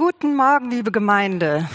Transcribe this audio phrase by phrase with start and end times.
[0.00, 1.68] Guten Morgen, liebe Gemeinde.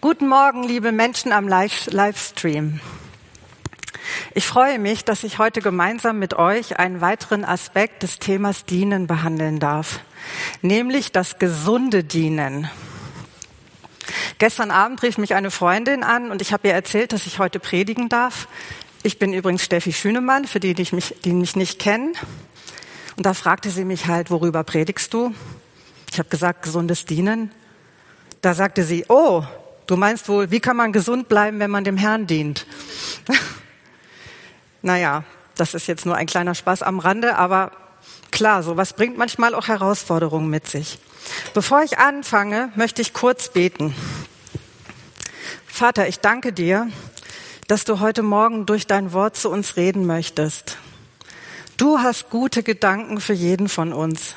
[0.00, 2.80] Guten Morgen, liebe Menschen am Livestream.
[4.34, 9.06] Ich freue mich, dass ich heute gemeinsam mit euch einen weiteren Aspekt des Themas Dienen
[9.06, 10.00] behandeln darf,
[10.62, 12.68] nämlich das gesunde Dienen.
[14.38, 17.60] Gestern Abend rief mich eine Freundin an und ich habe ihr erzählt, dass ich heute
[17.60, 18.48] predigen darf.
[19.04, 22.14] Ich bin übrigens Steffi Schünemann, für die, die mich, die mich nicht kennen.
[23.16, 25.32] Und da fragte sie mich halt, worüber predigst du?
[26.16, 27.50] Ich habe gesagt, gesundes Dienen.
[28.40, 29.44] Da sagte sie, oh,
[29.86, 32.66] du meinst wohl, wie kann man gesund bleiben, wenn man dem Herrn dient?
[34.80, 35.24] naja,
[35.56, 37.70] das ist jetzt nur ein kleiner Spaß am Rande, aber
[38.30, 40.98] klar, sowas bringt manchmal auch Herausforderungen mit sich.
[41.52, 43.94] Bevor ich anfange, möchte ich kurz beten.
[45.66, 46.88] Vater, ich danke dir,
[47.68, 50.78] dass du heute Morgen durch dein Wort zu uns reden möchtest.
[51.76, 54.34] Du hast gute Gedanken für jeden von uns.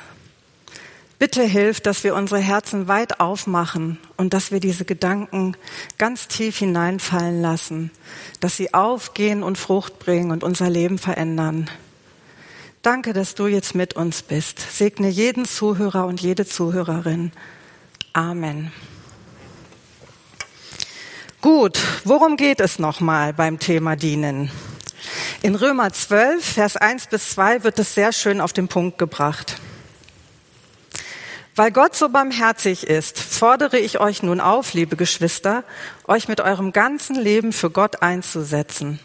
[1.20, 5.54] Bitte hilf, dass wir unsere Herzen weit aufmachen und dass wir diese Gedanken
[5.98, 7.90] ganz tief hineinfallen lassen,
[8.40, 11.68] dass sie aufgehen und Frucht bringen und unser Leben verändern.
[12.80, 14.60] Danke, dass du jetzt mit uns bist.
[14.74, 17.32] Segne jeden Zuhörer und jede Zuhörerin.
[18.14, 18.72] Amen.
[21.42, 24.50] Gut, worum geht es nochmal beim Thema Dienen?
[25.42, 29.60] In Römer 12, Vers 1 bis 2 wird es sehr schön auf den Punkt gebracht.
[31.60, 35.62] Weil Gott so barmherzig ist, fordere ich euch nun auf, liebe Geschwister,
[36.08, 38.98] euch mit eurem ganzen Leben für Gott einzusetzen.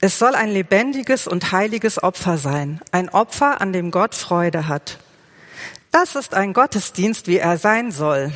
[0.00, 4.98] Es soll ein lebendiges und heiliges Opfer sein, ein Opfer, an dem Gott Freude hat.
[5.92, 8.32] Das ist ein Gottesdienst, wie er sein soll.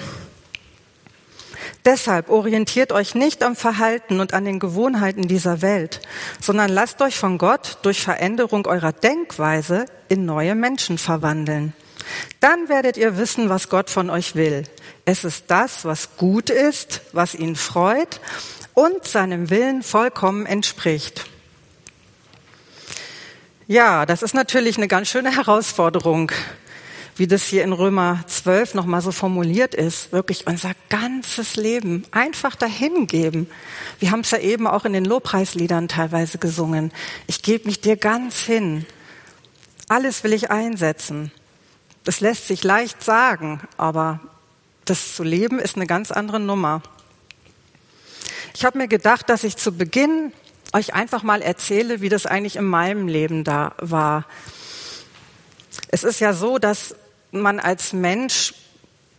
[1.84, 6.00] Deshalb orientiert euch nicht am Verhalten und an den Gewohnheiten dieser Welt,
[6.40, 11.74] sondern lasst euch von Gott durch Veränderung eurer Denkweise in neue Menschen verwandeln.
[12.40, 14.64] Dann werdet ihr wissen, was Gott von euch will.
[15.04, 18.20] Es ist das, was gut ist, was ihn freut
[18.74, 21.24] und seinem Willen vollkommen entspricht.
[23.66, 26.32] Ja, das ist natürlich eine ganz schöne Herausforderung,
[27.16, 30.12] wie das hier in Römer 12 nochmal so formuliert ist.
[30.12, 33.50] Wirklich unser ganzes Leben einfach dahingeben.
[33.98, 36.92] Wir haben es ja eben auch in den Lobpreisliedern teilweise gesungen.
[37.26, 38.86] Ich gebe mich dir ganz hin.
[39.88, 41.32] Alles will ich einsetzen.
[42.08, 44.18] Das lässt sich leicht sagen, aber
[44.86, 46.80] das zu leben ist eine ganz andere Nummer.
[48.54, 50.32] Ich habe mir gedacht, dass ich zu Beginn
[50.72, 54.24] euch einfach mal erzähle, wie das eigentlich in meinem Leben da war.
[55.88, 56.96] Es ist ja so, dass
[57.30, 58.54] man als Mensch,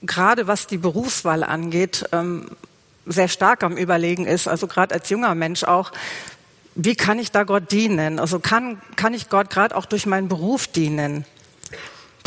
[0.01, 2.49] gerade was die Berufswahl angeht, ähm,
[3.05, 5.91] sehr stark am Überlegen ist, also gerade als junger Mensch auch,
[6.73, 8.17] wie kann ich da Gott dienen?
[8.17, 11.23] Also kann, kann ich Gott gerade auch durch meinen Beruf dienen?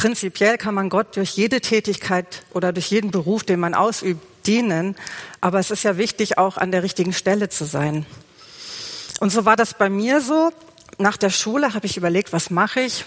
[0.03, 4.97] Prinzipiell kann man Gott durch jede Tätigkeit oder durch jeden Beruf, den man ausübt, dienen.
[5.41, 8.05] Aber es ist ja wichtig, auch an der richtigen Stelle zu sein.
[9.21, 10.51] Und so war das bei mir so.
[10.99, 13.05] Nach der Schule habe ich überlegt, was mache ich?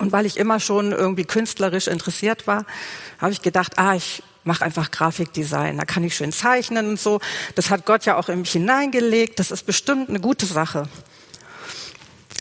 [0.00, 2.66] Und weil ich immer schon irgendwie künstlerisch interessiert war,
[3.20, 5.78] habe ich gedacht, ah, ich mache einfach Grafikdesign.
[5.78, 7.20] Da kann ich schön zeichnen und so.
[7.54, 9.38] Das hat Gott ja auch in mich hineingelegt.
[9.38, 10.88] Das ist bestimmt eine gute Sache.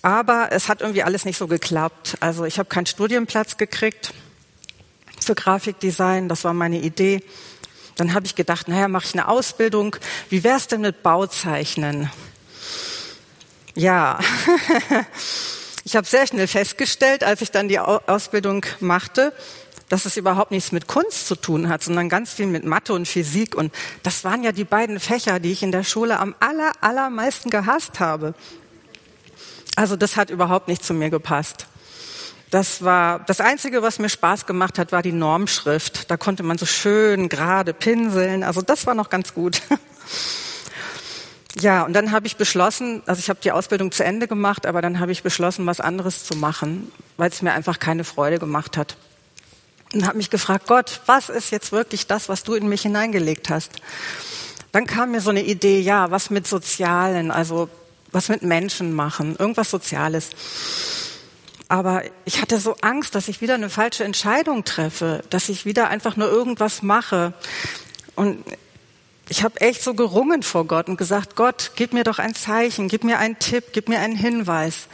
[0.06, 2.18] Aber es hat irgendwie alles nicht so geklappt.
[2.20, 4.14] Also ich habe keinen Studienplatz gekriegt
[5.20, 6.30] für Grafikdesign.
[6.30, 7.24] Das war meine Idee.
[7.96, 9.96] Dann habe ich gedacht, naja, mache ich eine Ausbildung.
[10.30, 12.12] Wie wär's denn mit Bauzeichnen?
[13.74, 14.20] Ja,
[15.84, 19.34] ich habe sehr schnell festgestellt, als ich dann die Ausbildung machte,
[19.90, 23.08] dass es überhaupt nichts mit Kunst zu tun hat, sondern ganz viel mit Mathe und
[23.08, 23.56] Physik.
[23.56, 23.74] Und
[24.04, 28.00] das waren ja die beiden Fächer, die ich in der Schule am aller, allermeisten gehasst
[28.00, 28.36] habe.
[29.76, 31.68] Also das hat überhaupt nicht zu mir gepasst.
[32.52, 36.10] Das war das einzige, was mir Spaß gemacht hat, war die Normschrift.
[36.10, 38.44] Da konnte man so schön gerade pinseln.
[38.44, 39.62] Also das war noch ganz gut.
[41.60, 44.82] Ja, und dann habe ich beschlossen, also ich habe die Ausbildung zu Ende gemacht, aber
[44.82, 48.76] dann habe ich beschlossen, was anderes zu machen, weil es mir einfach keine Freude gemacht
[48.76, 48.98] hat.
[49.94, 53.50] Und habe mich gefragt, Gott, was ist jetzt wirklich das, was du in mich hineingelegt
[53.50, 53.72] hast?
[54.74, 57.70] Dann kam mir so eine Idee, ja, was mit Sozialen, also
[58.16, 60.30] was mit Menschen machen, irgendwas Soziales.
[61.68, 65.90] Aber ich hatte so Angst, dass ich wieder eine falsche Entscheidung treffe, dass ich wieder
[65.90, 67.34] einfach nur irgendwas mache.
[68.16, 68.44] Und
[69.28, 72.88] ich habe echt so gerungen vor Gott und gesagt, Gott, gib mir doch ein Zeichen,
[72.88, 74.88] gib mir einen Tipp, gib mir einen Hinweis.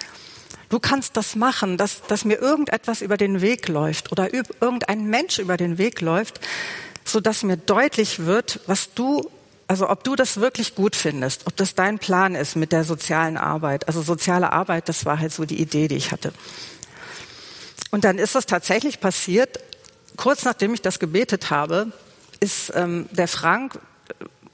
[0.69, 5.37] Du kannst das machen, dass, dass mir irgendetwas über den Weg läuft oder irgendein Mensch
[5.37, 6.39] über den Weg läuft,
[7.03, 9.29] so dass mir deutlich wird, was du
[9.71, 13.37] also ob du das wirklich gut findest, ob das dein Plan ist mit der sozialen
[13.37, 13.87] Arbeit.
[13.87, 16.33] Also soziale Arbeit, das war halt so die Idee, die ich hatte.
[17.89, 19.61] Und dann ist es tatsächlich passiert,
[20.17, 21.93] kurz nachdem ich das gebetet habe,
[22.41, 23.79] ist ähm, der Frank,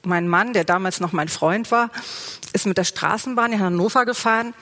[0.04, 1.90] mein Mann, der damals noch mein Freund war,
[2.52, 4.54] ist mit der Straßenbahn in Hannover gefahren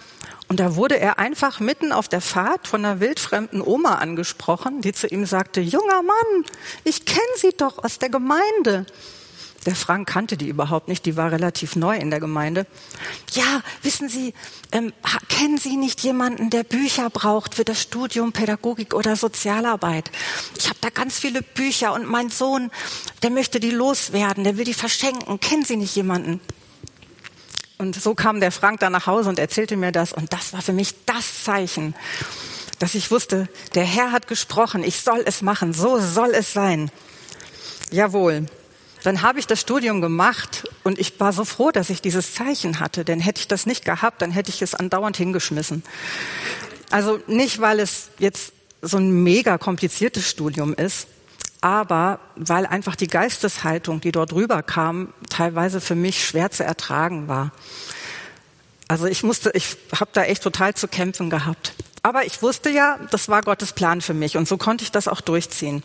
[0.48, 4.94] und da wurde er einfach mitten auf der Fahrt von einer wildfremden Oma angesprochen, die
[4.94, 6.46] zu ihm sagte, junger Mann,
[6.84, 8.86] ich kenne Sie doch aus der Gemeinde.
[9.66, 12.66] Der Frank kannte die überhaupt nicht, die war relativ neu in der Gemeinde.
[13.32, 14.32] Ja, wissen Sie,
[14.70, 14.92] ähm,
[15.28, 20.12] kennen Sie nicht jemanden, der Bücher braucht für das Studium Pädagogik oder Sozialarbeit?
[20.56, 22.70] Ich habe da ganz viele Bücher und mein Sohn,
[23.24, 25.40] der möchte die loswerden, der will die verschenken.
[25.40, 26.40] Kennen Sie nicht jemanden?
[27.78, 30.12] Und so kam der Frank dann nach Hause und erzählte mir das.
[30.12, 31.94] Und das war für mich das Zeichen,
[32.78, 36.90] dass ich wusste, der Herr hat gesprochen, ich soll es machen, so soll es sein.
[37.90, 38.46] Jawohl.
[39.06, 42.80] Dann habe ich das Studium gemacht und ich war so froh, dass ich dieses Zeichen
[42.80, 45.84] hatte, denn hätte ich das nicht gehabt, dann hätte ich es andauernd hingeschmissen.
[46.90, 51.06] Also nicht, weil es jetzt so ein mega kompliziertes Studium ist,
[51.60, 57.52] aber weil einfach die Geisteshaltung, die dort rüberkam, teilweise für mich schwer zu ertragen war.
[58.88, 61.74] Also ich musste, ich habe da echt total zu kämpfen gehabt.
[62.02, 65.06] Aber ich wusste ja, das war Gottes Plan für mich und so konnte ich das
[65.06, 65.84] auch durchziehen.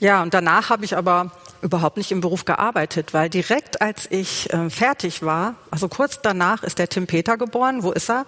[0.00, 1.30] Ja, und danach habe ich aber
[1.62, 6.62] überhaupt nicht im Beruf gearbeitet, weil direkt als ich äh, fertig war, also kurz danach
[6.62, 7.82] ist der Tim Peter geboren.
[7.82, 8.26] Wo ist er?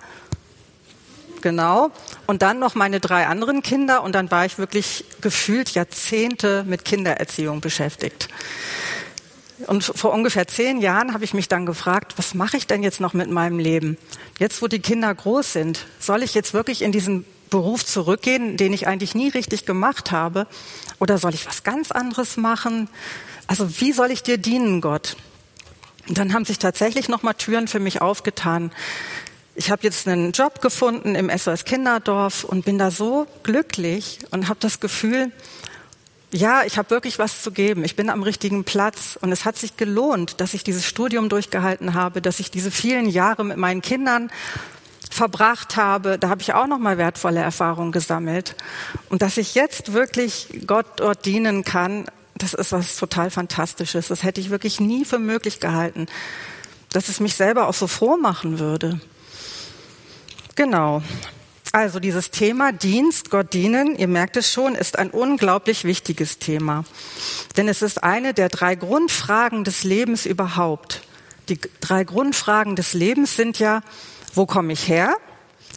[1.41, 1.91] Genau.
[2.27, 6.85] Und dann noch meine drei anderen Kinder und dann war ich wirklich gefühlt Jahrzehnte mit
[6.85, 8.29] Kindererziehung beschäftigt.
[9.67, 13.01] Und vor ungefähr zehn Jahren habe ich mich dann gefragt, was mache ich denn jetzt
[13.01, 13.99] noch mit meinem Leben?
[14.39, 18.73] Jetzt, wo die Kinder groß sind, soll ich jetzt wirklich in diesen Beruf zurückgehen, den
[18.73, 20.47] ich eigentlich nie richtig gemacht habe?
[20.99, 22.89] Oder soll ich was ganz anderes machen?
[23.47, 25.17] Also wie soll ich dir dienen, Gott?
[26.09, 28.73] Und dann haben sich tatsächlich nochmal Türen für mich aufgetan.
[29.55, 34.49] Ich habe jetzt einen Job gefunden im SOS Kinderdorf und bin da so glücklich und
[34.49, 35.33] habe das Gefühl,
[36.33, 37.85] ja, ich habe wirklich was zu geben.
[37.85, 41.95] Ich bin am richtigen Platz und es hat sich gelohnt, dass ich dieses Studium durchgehalten
[41.95, 44.31] habe, dass ich diese vielen Jahre mit meinen Kindern
[45.11, 46.19] verbracht habe.
[46.19, 48.57] Da habe ich auch noch mal wertvolle Erfahrungen gesammelt
[49.09, 52.07] und dass ich jetzt wirklich Gott dort dienen kann.
[52.37, 54.09] Das ist was total Fantastisches.
[54.09, 56.07] Das hätte ich wirklich nie für möglich gehalten,
[56.91, 59.01] dass es mich selber auch so froh machen würde.
[60.57, 61.03] Genau.
[61.73, 66.85] Also dieses Thema Dienst, Gott dienen, ihr merkt es schon, ist ein unglaublich wichtiges Thema.
[67.57, 71.03] Denn es ist eine der drei Grundfragen des Lebens überhaupt.
[71.49, 73.83] Die drei Grundfragen des Lebens sind ja,
[74.35, 75.17] wo komme ich her?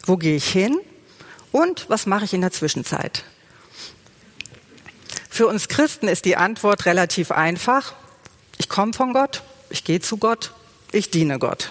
[0.06, 0.78] Wo gehe ich hin?
[1.52, 3.24] Und was mache ich in der Zwischenzeit?
[5.30, 7.94] Für uns Christen ist die Antwort relativ einfach.
[8.58, 10.52] Ich komme von Gott, ich gehe zu Gott,
[10.92, 11.70] ich diene Gott.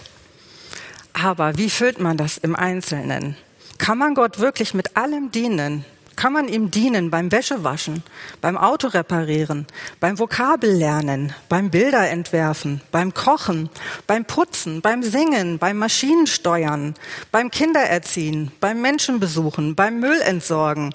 [1.13, 3.37] Aber wie füllt man das im Einzelnen?
[3.77, 5.85] Kann man Gott wirklich mit allem dienen?
[6.15, 8.03] Kann man ihm dienen beim Wäschewaschen,
[8.39, 9.65] beim Auto reparieren,
[9.99, 13.69] beim Vokabellernen, beim Bilderentwerfen, beim Kochen,
[14.05, 16.93] beim Putzen, beim Singen, beim Maschinensteuern,
[17.31, 20.93] beim Kindererziehen, beim Menschenbesuchen, beim Müllentsorgen?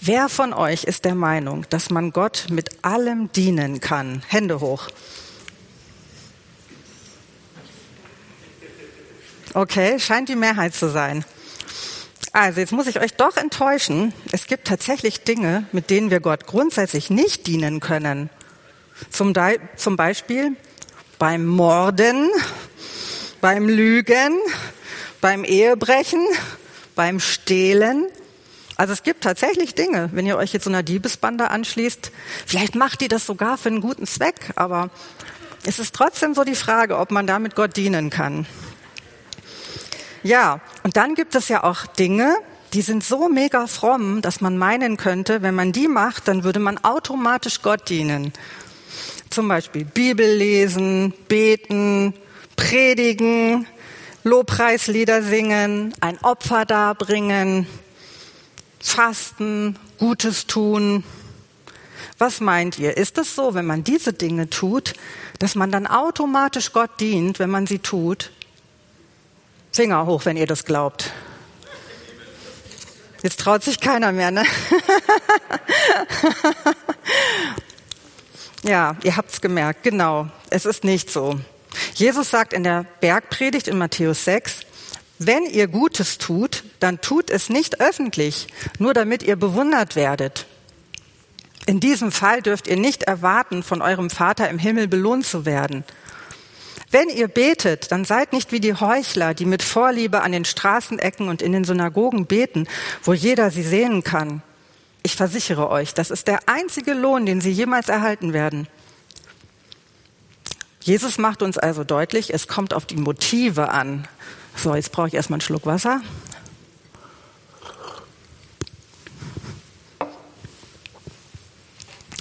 [0.00, 4.22] Wer von euch ist der Meinung, dass man Gott mit allem dienen kann?
[4.28, 4.88] Hände hoch.
[9.52, 11.24] Okay, scheint die Mehrheit zu sein.
[12.32, 14.12] Also jetzt muss ich euch doch enttäuschen.
[14.30, 18.30] Es gibt tatsächlich Dinge, mit denen wir Gott grundsätzlich nicht dienen können.
[19.10, 19.34] Zum,
[19.76, 20.56] zum Beispiel
[21.18, 22.30] beim Morden,
[23.40, 24.38] beim Lügen,
[25.20, 26.24] beim Ehebrechen,
[26.94, 28.06] beim Stehlen.
[28.76, 32.12] Also es gibt tatsächlich Dinge, wenn ihr euch jetzt so einer Diebesbande anschließt,
[32.46, 34.90] vielleicht macht ihr das sogar für einen guten Zweck, aber
[35.66, 38.46] es ist trotzdem so die Frage, ob man damit Gott dienen kann.
[40.22, 42.36] Ja, und dann gibt es ja auch Dinge,
[42.72, 46.60] die sind so mega fromm, dass man meinen könnte, wenn man die macht, dann würde
[46.60, 48.32] man automatisch Gott dienen.
[49.30, 52.14] Zum Beispiel Bibel lesen, beten,
[52.56, 53.66] predigen,
[54.22, 57.66] Lobpreislieder singen, ein Opfer darbringen,
[58.78, 61.04] fasten, Gutes tun.
[62.18, 62.96] Was meint ihr?
[62.96, 64.92] Ist es so, wenn man diese Dinge tut,
[65.38, 68.30] dass man dann automatisch Gott dient, wenn man sie tut?
[69.72, 71.12] Finger hoch, wenn ihr das glaubt.
[73.22, 74.44] Jetzt traut sich keiner mehr, ne?
[78.62, 80.28] ja, ihr habt's gemerkt, genau.
[80.48, 81.38] Es ist nicht so.
[81.94, 84.60] Jesus sagt in der Bergpredigt in Matthäus 6,
[85.18, 88.46] wenn ihr Gutes tut, dann tut es nicht öffentlich,
[88.78, 90.46] nur damit ihr bewundert werdet.
[91.66, 95.84] In diesem Fall dürft ihr nicht erwarten, von eurem Vater im Himmel belohnt zu werden.
[96.90, 101.28] Wenn ihr betet, dann seid nicht wie die Heuchler, die mit Vorliebe an den Straßenecken
[101.28, 102.66] und in den Synagogen beten,
[103.04, 104.42] wo jeder sie sehen kann.
[105.02, 108.66] Ich versichere euch, das ist der einzige Lohn, den sie jemals erhalten werden.
[110.80, 114.08] Jesus macht uns also deutlich, es kommt auf die Motive an.
[114.56, 116.00] So, jetzt brauche ich erstmal einen Schluck Wasser.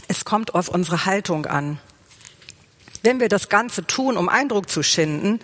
[0.07, 1.79] Es kommt auf unsere Haltung an.
[3.01, 5.39] Wenn wir das Ganze tun, um Eindruck zu schinden,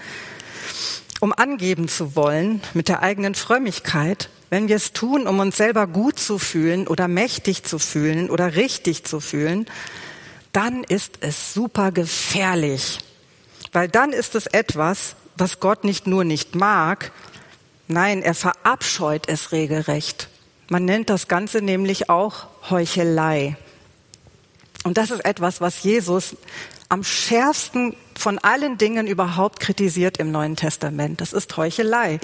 [1.20, 5.88] um angeben zu wollen mit der eigenen Frömmigkeit, wenn wir es tun, um uns selber
[5.88, 9.66] gut zu fühlen oder mächtig zu fühlen oder richtig zu fühlen,
[10.52, 13.00] dann ist es super gefährlich.
[13.72, 17.12] Weil dann ist es etwas, was Gott nicht nur nicht mag,
[17.88, 20.30] nein, er verabscheut es regelrecht.
[20.70, 23.58] Man nennt das Ganze nämlich auch Heuchelei.
[24.84, 26.38] Und das ist etwas, was Jesus
[26.96, 31.20] am schärfsten von allen Dingen überhaupt kritisiert im Neuen Testament.
[31.20, 32.22] Das ist Heuchelei.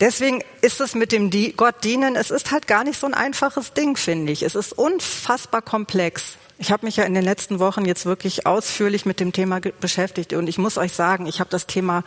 [0.00, 3.74] Deswegen ist es mit dem Gott dienen, es ist halt gar nicht so ein einfaches
[3.74, 4.42] Ding, finde ich.
[4.42, 6.36] Es ist unfassbar komplex.
[6.58, 10.32] Ich habe mich ja in den letzten Wochen jetzt wirklich ausführlich mit dem Thema beschäftigt
[10.32, 12.02] und ich muss euch sagen, ich habe das Thema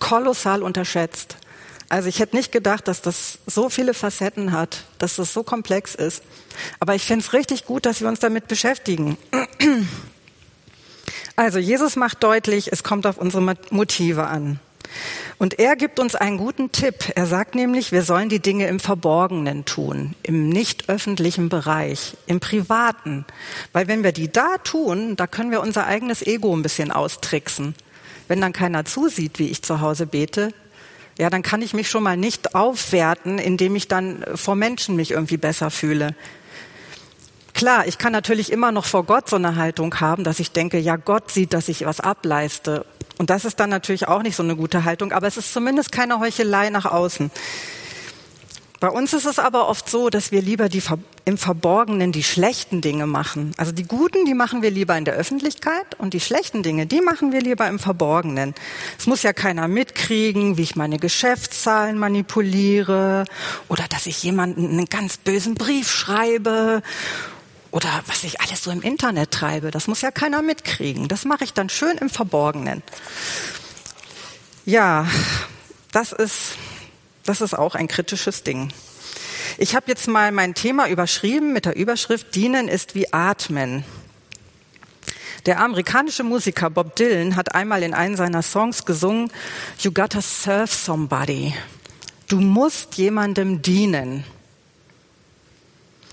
[0.00, 1.36] kolossal unterschätzt.
[1.88, 5.94] Also ich hätte nicht gedacht, dass das so viele Facetten hat, dass das so komplex
[5.94, 6.24] ist.
[6.80, 9.16] Aber ich finde es richtig gut, dass wir uns damit beschäftigen.
[11.36, 14.60] Also Jesus macht deutlich, es kommt auf unsere Motive an.
[15.38, 17.12] Und er gibt uns einen guten Tipp.
[17.14, 22.40] Er sagt nämlich, wir sollen die Dinge im Verborgenen tun, im nicht öffentlichen Bereich, im
[22.40, 23.24] Privaten.
[23.72, 27.74] Weil wenn wir die da tun, da können wir unser eigenes Ego ein bisschen austricksen.
[28.28, 30.52] Wenn dann keiner zusieht, wie ich zu Hause bete,
[31.18, 35.10] ja, dann kann ich mich schon mal nicht aufwerten, indem ich dann vor Menschen mich
[35.10, 36.14] irgendwie besser fühle.
[37.62, 40.80] Klar, ich kann natürlich immer noch vor Gott so eine Haltung haben, dass ich denke,
[40.80, 42.84] ja, Gott sieht, dass ich was ableiste.
[43.18, 45.92] Und das ist dann natürlich auch nicht so eine gute Haltung, aber es ist zumindest
[45.92, 47.30] keine Heuchelei nach außen.
[48.80, 50.82] Bei uns ist es aber oft so, dass wir lieber die,
[51.24, 53.52] im Verborgenen die schlechten Dinge machen.
[53.58, 57.00] Also die guten, die machen wir lieber in der Öffentlichkeit und die schlechten Dinge, die
[57.00, 58.56] machen wir lieber im Verborgenen.
[58.98, 63.24] Es muss ja keiner mitkriegen, wie ich meine Geschäftszahlen manipuliere
[63.68, 66.82] oder dass ich jemanden einen ganz bösen Brief schreibe
[67.72, 71.08] oder was ich alles so im Internet treibe, das muss ja keiner mitkriegen.
[71.08, 72.82] Das mache ich dann schön im Verborgenen.
[74.64, 75.08] Ja,
[75.90, 76.56] das ist,
[77.24, 78.72] das ist auch ein kritisches Ding.
[79.58, 83.84] Ich habe jetzt mal mein Thema überschrieben mit der Überschrift Dienen ist wie Atmen.
[85.46, 89.32] Der amerikanische Musiker Bob Dylan hat einmal in einem seiner Songs gesungen,
[89.80, 91.54] You gotta serve somebody.
[92.28, 94.24] Du musst jemandem dienen.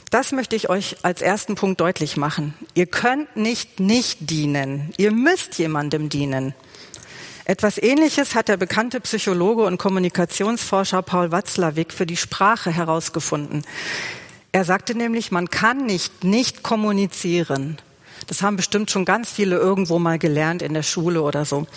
[0.10, 2.56] Das möchte ich euch als ersten Punkt deutlich machen.
[2.74, 4.92] Ihr könnt nicht nicht dienen.
[4.98, 6.56] Ihr müsst jemandem dienen.
[7.46, 13.64] Etwas Ähnliches hat der bekannte Psychologe und Kommunikationsforscher Paul Watzlawick für die Sprache herausgefunden.
[14.52, 17.78] Er sagte nämlich, man kann nicht nicht kommunizieren.
[18.26, 21.68] Das haben bestimmt schon ganz viele irgendwo mal gelernt in der Schule oder so.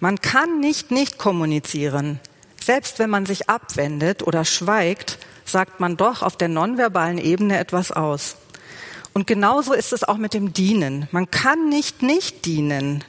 [0.00, 2.18] Man kann nicht nicht kommunizieren.
[2.68, 7.92] Selbst wenn man sich abwendet oder schweigt, sagt man doch auf der nonverbalen Ebene etwas
[7.92, 8.36] aus.
[9.14, 11.08] Und genauso ist es auch mit dem Dienen.
[11.10, 13.04] Man kann nicht nicht dienen.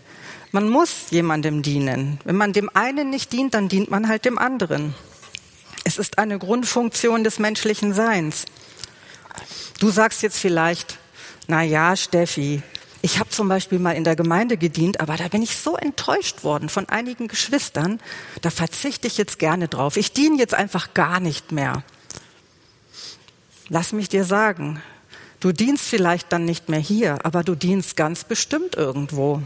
[0.53, 2.21] Man muss jemandem dienen.
[2.23, 4.95] Wenn man dem einen nicht dient, dann dient man halt dem anderen.
[5.83, 8.45] Es ist eine Grundfunktion des menschlichen Seins.
[9.81, 10.97] Du sagst jetzt vielleicht,
[11.47, 12.63] na ja, Steffi,
[13.01, 16.43] ich habe zum Beispiel mal in der Gemeinde gedient, aber da bin ich so enttäuscht
[16.43, 17.99] worden von einigen Geschwistern,
[18.41, 19.95] da verzichte ich jetzt gerne drauf.
[19.95, 21.83] Ich diene jetzt einfach gar nicht mehr.
[23.69, 24.81] Lass mich dir sagen,
[25.39, 29.41] du dienst vielleicht dann nicht mehr hier, aber du dienst ganz bestimmt irgendwo.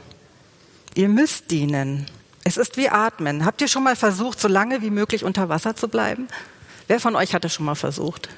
[0.95, 2.07] Ihr müsst dienen.
[2.43, 3.45] Es ist wie Atmen.
[3.45, 6.27] Habt ihr schon mal versucht, so lange wie möglich unter Wasser zu bleiben?
[6.87, 8.29] Wer von euch hat das schon mal versucht?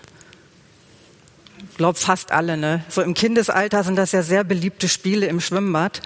[1.78, 2.84] Glaube fast alle, ne?
[2.90, 6.02] So im Kindesalter sind das ja sehr beliebte Spiele im Schwimmbad.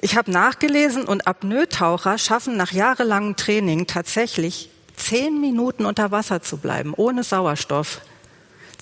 [0.00, 6.56] Ich habe nachgelesen und Apnoe-Taucher schaffen nach jahrelangem Training tatsächlich zehn Minuten unter Wasser zu
[6.56, 8.00] bleiben, ohne Sauerstoff.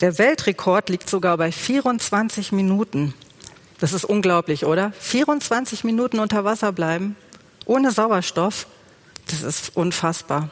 [0.01, 3.13] Der Weltrekord liegt sogar bei 24 Minuten.
[3.81, 4.93] Das ist unglaublich, oder?
[5.01, 7.17] 24 Minuten unter Wasser bleiben,
[7.67, 8.67] ohne Sauerstoff.
[9.27, 10.51] Das ist unfassbar.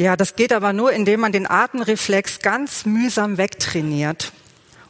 [0.00, 4.32] Ja, das geht aber nur, indem man den Atemreflex ganz mühsam wegtrainiert.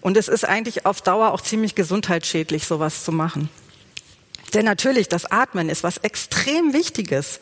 [0.00, 3.49] Und es ist eigentlich auf Dauer auch ziemlich gesundheitsschädlich, sowas zu machen.
[4.55, 7.40] Denn natürlich, das Atmen ist was extrem Wichtiges.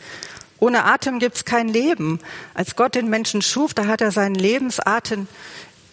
[0.58, 2.20] Ohne Atem gibt's kein Leben.
[2.54, 5.28] Als Gott den Menschen schuf, da hat er seinen Lebensatem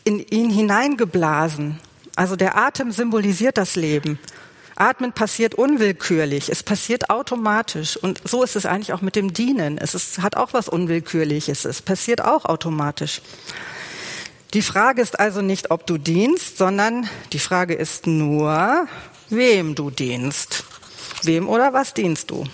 [0.05, 1.82] in ihn hineingeblasen.
[2.15, 4.17] Also der Atem symbolisiert das Leben.
[4.75, 7.96] Atmen passiert unwillkürlich, es passiert automatisch.
[7.96, 9.77] Und so ist es eigentlich auch mit dem Dienen.
[9.77, 13.22] Es ist, hat auch was Unwillkürliches, es passiert auch automatisch.
[14.53, 18.88] Die Frage ist also nicht, ob du dienst, sondern die Frage ist nur,
[19.29, 20.65] wem du dienst.
[21.24, 22.46] Wem oder was dienst du?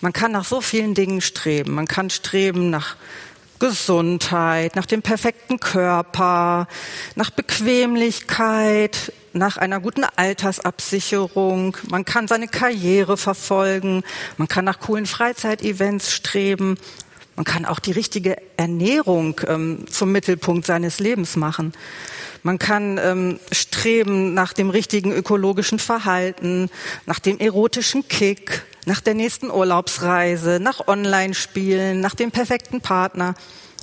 [0.00, 1.74] Man kann nach so vielen Dingen streben.
[1.74, 2.96] Man kann streben nach
[3.60, 6.66] Gesundheit, nach dem perfekten Körper,
[7.14, 11.76] nach Bequemlichkeit, nach einer guten Altersabsicherung.
[11.88, 14.02] Man kann seine Karriere verfolgen.
[14.38, 16.78] Man kann nach coolen Freizeitevents streben.
[17.36, 21.72] Man kann auch die richtige Ernährung ähm, zum Mittelpunkt seines Lebens machen.
[22.42, 26.70] Man kann ähm, streben nach dem richtigen ökologischen Verhalten,
[27.06, 33.34] nach dem erotischen Kick, nach der nächsten Urlaubsreise, nach Online-Spielen, nach dem perfekten Partner.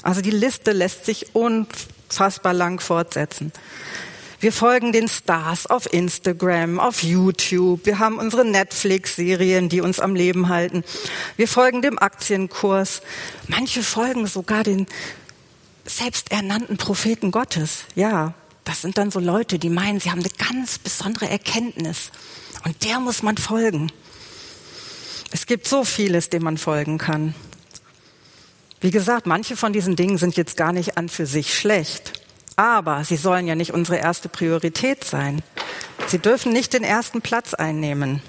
[0.03, 3.51] Also die Liste lässt sich unfassbar lang fortsetzen.
[4.39, 7.85] Wir folgen den Stars auf Instagram, auf YouTube.
[7.85, 10.83] Wir haben unsere Netflix-Serien, die uns am Leben halten.
[11.37, 13.01] Wir folgen dem Aktienkurs.
[13.47, 14.85] Manche folgen sogar den
[15.85, 17.85] selbsternannten Propheten Gottes.
[17.95, 22.11] Ja, das sind dann so Leute, die meinen, sie haben eine ganz besondere Erkenntnis.
[22.63, 23.91] Und der muss man folgen.
[25.31, 27.35] Es gibt so vieles, dem man folgen kann.
[28.79, 32.13] Wie gesagt, manche von diesen Dingen sind jetzt gar nicht an für sich schlecht.
[32.55, 35.43] Aber sie sollen ja nicht unsere erste Priorität sein.
[36.07, 38.21] Sie dürfen nicht den ersten Platz einnehmen.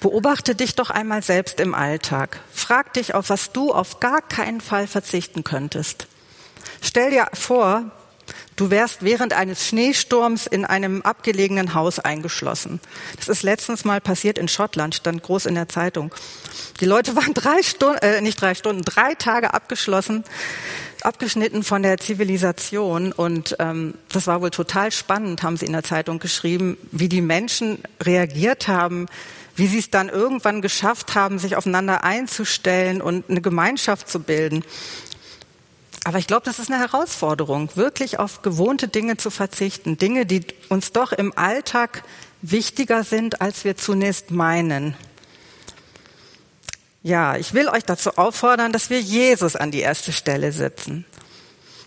[0.00, 2.40] Beobachte dich doch einmal selbst im Alltag.
[2.52, 6.06] Frag dich, auf was du auf gar keinen Fall verzichten könntest.
[6.80, 7.90] Stell dir vor,
[8.56, 12.80] du wärst während eines Schneesturms in einem abgelegenen Haus eingeschlossen.
[13.16, 16.14] Das ist letztens mal passiert in Schottland, stand groß in der Zeitung.
[16.80, 20.24] Die Leute waren drei Stunden, äh, nicht drei Stunden, drei Tage abgeschlossen
[21.02, 25.82] abgeschnitten von der Zivilisation und ähm, das war wohl total spannend, haben sie in der
[25.82, 29.06] Zeitung geschrieben, wie die Menschen reagiert haben,
[29.56, 34.64] wie sie es dann irgendwann geschafft haben, sich aufeinander einzustellen und eine Gemeinschaft zu bilden.
[36.04, 40.46] Aber ich glaube, das ist eine Herausforderung, wirklich auf gewohnte Dinge zu verzichten, Dinge, die
[40.68, 42.02] uns doch im Alltag
[42.42, 44.96] wichtiger sind, als wir zunächst meinen.
[47.02, 51.04] Ja, ich will euch dazu auffordern, dass wir Jesus an die erste Stelle setzen.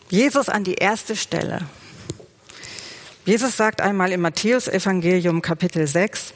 [0.09, 1.61] Jesus an die erste Stelle.
[3.25, 6.33] Jesus sagt einmal im Matthäusevangelium Kapitel 6,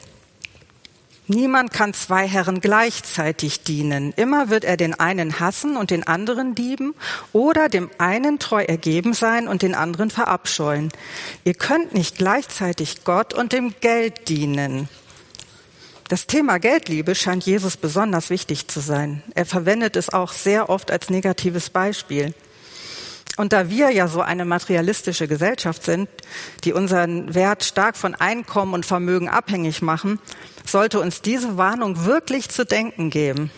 [1.29, 4.13] Niemand kann zwei Herren gleichzeitig dienen.
[4.15, 6.95] Immer wird er den einen hassen und den anderen lieben
[7.33, 10.89] oder dem einen treu ergeben sein und den anderen verabscheuen.
[11.43, 14.87] Ihr könnt nicht gleichzeitig Gott und dem Geld dienen.
[16.07, 19.21] Das Thema Geldliebe scheint Jesus besonders wichtig zu sein.
[19.35, 22.33] Er verwendet es auch sehr oft als negatives Beispiel.
[23.37, 26.09] Und da wir ja so eine materialistische Gesellschaft sind,
[26.63, 30.19] die unseren Wert stark von Einkommen und Vermögen abhängig machen,
[30.65, 33.51] sollte uns diese Warnung wirklich zu denken geben.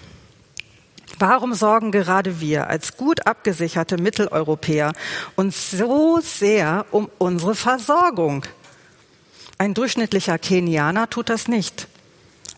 [1.18, 4.94] Warum sorgen gerade wir als gut abgesicherte Mitteleuropäer
[5.36, 8.46] uns so sehr um unsere Versorgung?
[9.58, 11.88] Ein durchschnittlicher Kenianer tut das nicht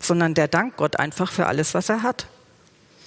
[0.03, 2.27] sondern der dankt Gott einfach für alles, was er hat.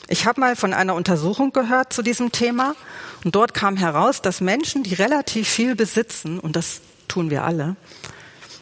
[0.09, 2.75] Ich habe mal von einer Untersuchung gehört zu diesem Thema
[3.25, 7.77] und dort kam heraus, dass Menschen, die relativ viel besitzen, und das tun wir alle,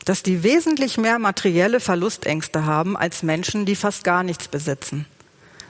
[0.05, 5.07] dass die wesentlich mehr materielle Verlustängste haben als Menschen, die fast gar nichts besitzen.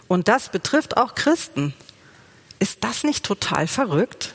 [0.09, 1.75] Und das betrifft auch Christen.
[2.59, 4.35] Ist das nicht total verrückt?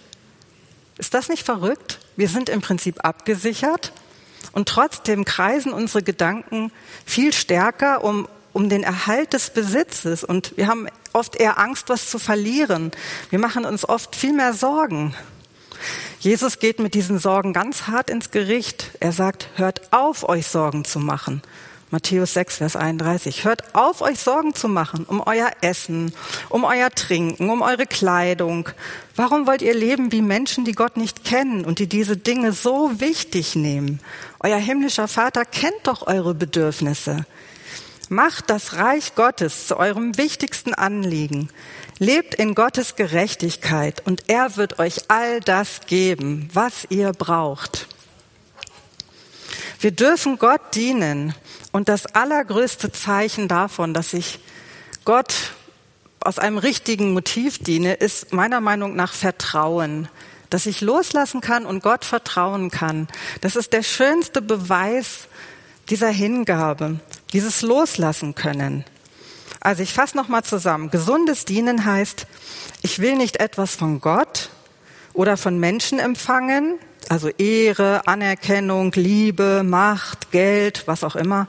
[0.98, 2.00] Ist das nicht verrückt?
[2.16, 3.92] Wir sind im Prinzip abgesichert
[4.54, 6.72] und trotzdem kreisen unsere Gedanken
[7.06, 10.24] viel stärker um, um den Erhalt des Besitzes.
[10.24, 12.92] Und wir haben oft eher Angst, was zu verlieren.
[13.30, 15.14] Wir machen uns oft viel mehr Sorgen.
[16.20, 18.90] Jesus geht mit diesen Sorgen ganz hart ins Gericht.
[19.00, 21.44] Er sagt, hört auf, euch Sorgen zu machen.
[21.92, 23.46] Matthäus 6, Vers 31.
[23.46, 26.12] Hört auf, euch Sorgen zu machen um euer Essen,
[26.50, 28.70] um euer Trinken, um eure Kleidung.
[29.16, 33.00] Warum wollt ihr leben wie Menschen, die Gott nicht kennen und die diese Dinge so
[33.00, 34.00] wichtig nehmen?
[34.40, 37.28] Euer himmlischer Vater kennt doch eure Bedürfnisse.
[38.10, 41.50] Macht das Reich Gottes zu eurem wichtigsten Anliegen.
[42.00, 47.88] Lebt in Gottes Gerechtigkeit und er wird euch all das geben, was ihr braucht.
[49.80, 51.36] Wir dürfen Gott dienen
[51.72, 54.40] und das allergrößte Zeichen davon, dass ich
[55.06, 55.54] Gott
[56.20, 60.10] aus einem richtigen Motiv diene, ist meiner Meinung nach Vertrauen.
[60.50, 63.08] Dass ich loslassen kann und Gott vertrauen kann.
[63.42, 65.28] Das ist der schönste Beweis
[65.90, 67.00] dieser Hingabe,
[67.34, 68.86] dieses Loslassen können.
[69.60, 70.92] Also ich fasse nochmal zusammen.
[70.92, 72.28] Gesundes Dienen heißt,
[72.82, 74.50] ich will nicht etwas von Gott
[75.14, 76.76] oder von Menschen empfangen,
[77.10, 81.48] also Ehre, Anerkennung, Liebe, Macht, Geld, was auch immer,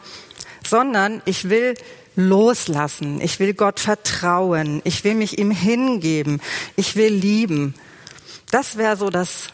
[0.67, 1.75] sondern ich will
[2.17, 6.41] loslassen, ich will Gott vertrauen, ich will mich ihm hingeben,
[6.77, 7.75] ich will lieben.
[8.51, 9.51] Das wäre so das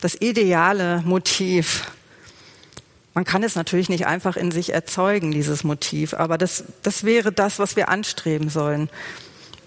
[0.00, 1.84] das ideale Motiv.
[3.16, 7.32] Man kann es natürlich nicht einfach in sich erzeugen, dieses Motiv, aber das, das wäre
[7.32, 8.90] das, was wir anstreben sollen.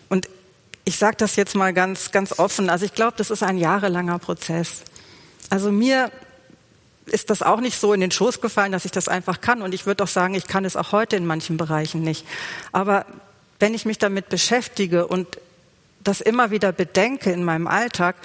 [0.07, 0.29] Und
[0.85, 2.69] ich sage das jetzt mal ganz, ganz offen.
[2.69, 4.83] Also ich glaube, das ist ein jahrelanger Prozess.
[5.49, 6.11] Also mir
[7.07, 9.63] ist das auch nicht so in den Schoß gefallen, dass ich das einfach kann.
[9.63, 12.27] Und ich würde auch sagen, ich kann es auch heute in manchen Bereichen nicht.
[12.71, 13.07] Aber
[13.57, 15.39] wenn ich mich damit beschäftige und
[16.03, 18.15] das immer wieder bedenke in meinem Alltag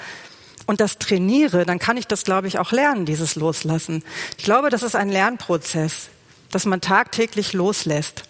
[0.66, 4.03] und das trainiere, dann kann ich das, glaube ich, auch lernen, dieses Loslassen.
[4.38, 6.09] Ich glaube, das ist ein Lernprozess,
[6.50, 8.24] dass man tagtäglich loslässt.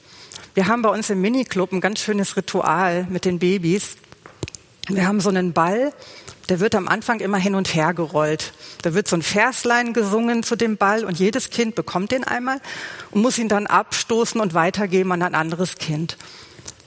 [0.55, 3.97] Wir haben bei uns im Miniclub ein ganz schönes Ritual mit den Babys.
[4.89, 5.93] Wir haben so einen Ball,
[6.49, 8.53] der wird am Anfang immer hin und her gerollt.
[8.83, 12.61] Da wird so ein Verslein gesungen zu dem Ball und jedes Kind bekommt den einmal
[13.11, 16.19] und muss ihn dann abstoßen und weitergeben an ein anderes Kind.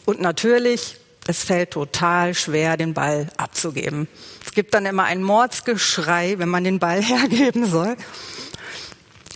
[0.06, 4.08] Und natürlich, es fällt total schwer, den Ball abzugeben.
[4.46, 7.96] Es gibt dann immer ein Mordsgeschrei, wenn man den Ball hergeben soll.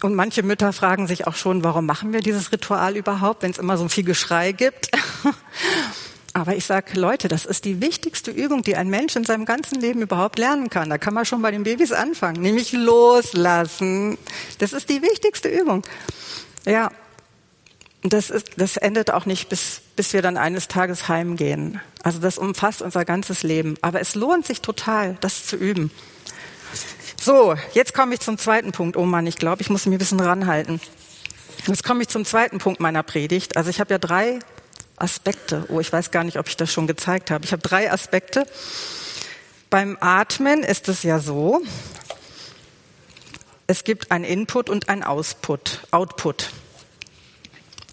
[0.01, 3.60] Und manche Mütter fragen sich auch schon, warum machen wir dieses Ritual überhaupt, wenn es
[3.60, 4.89] immer so viel Geschrei gibt?
[6.34, 9.82] Aber ich sage, Leute, das ist die wichtigste Übung, die ein Mensch in seinem ganzen
[9.82, 10.89] Leben überhaupt lernen kann.
[10.89, 14.17] Da kann man schon bei den Babys anfangen, nämlich loslassen.
[14.58, 15.84] Das ist die wichtigste Übung.
[16.65, 16.89] Ja,
[18.03, 21.79] das, ist, das endet auch nicht, bis, bis wir dann eines Tages heimgehen.
[22.03, 23.77] Also das umfasst unser ganzes Leben.
[23.81, 25.91] Aber es lohnt sich total, das zu üben.
[27.21, 28.97] So, jetzt komme ich zum zweiten Punkt.
[28.97, 30.81] Oh Mann, ich glaube, ich muss mich ein bisschen ranhalten.
[31.67, 33.55] Jetzt komme ich zum zweiten Punkt meiner Predigt.
[33.55, 34.39] Also ich habe ja drei
[34.95, 35.65] Aspekte.
[35.67, 37.45] Oh, ich weiß gar nicht, ob ich das schon gezeigt habe.
[37.45, 38.45] Ich habe drei Aspekte.
[39.69, 41.61] Beim Atmen ist es ja so,
[43.67, 46.49] es gibt ein Input und ein Ausput, Output.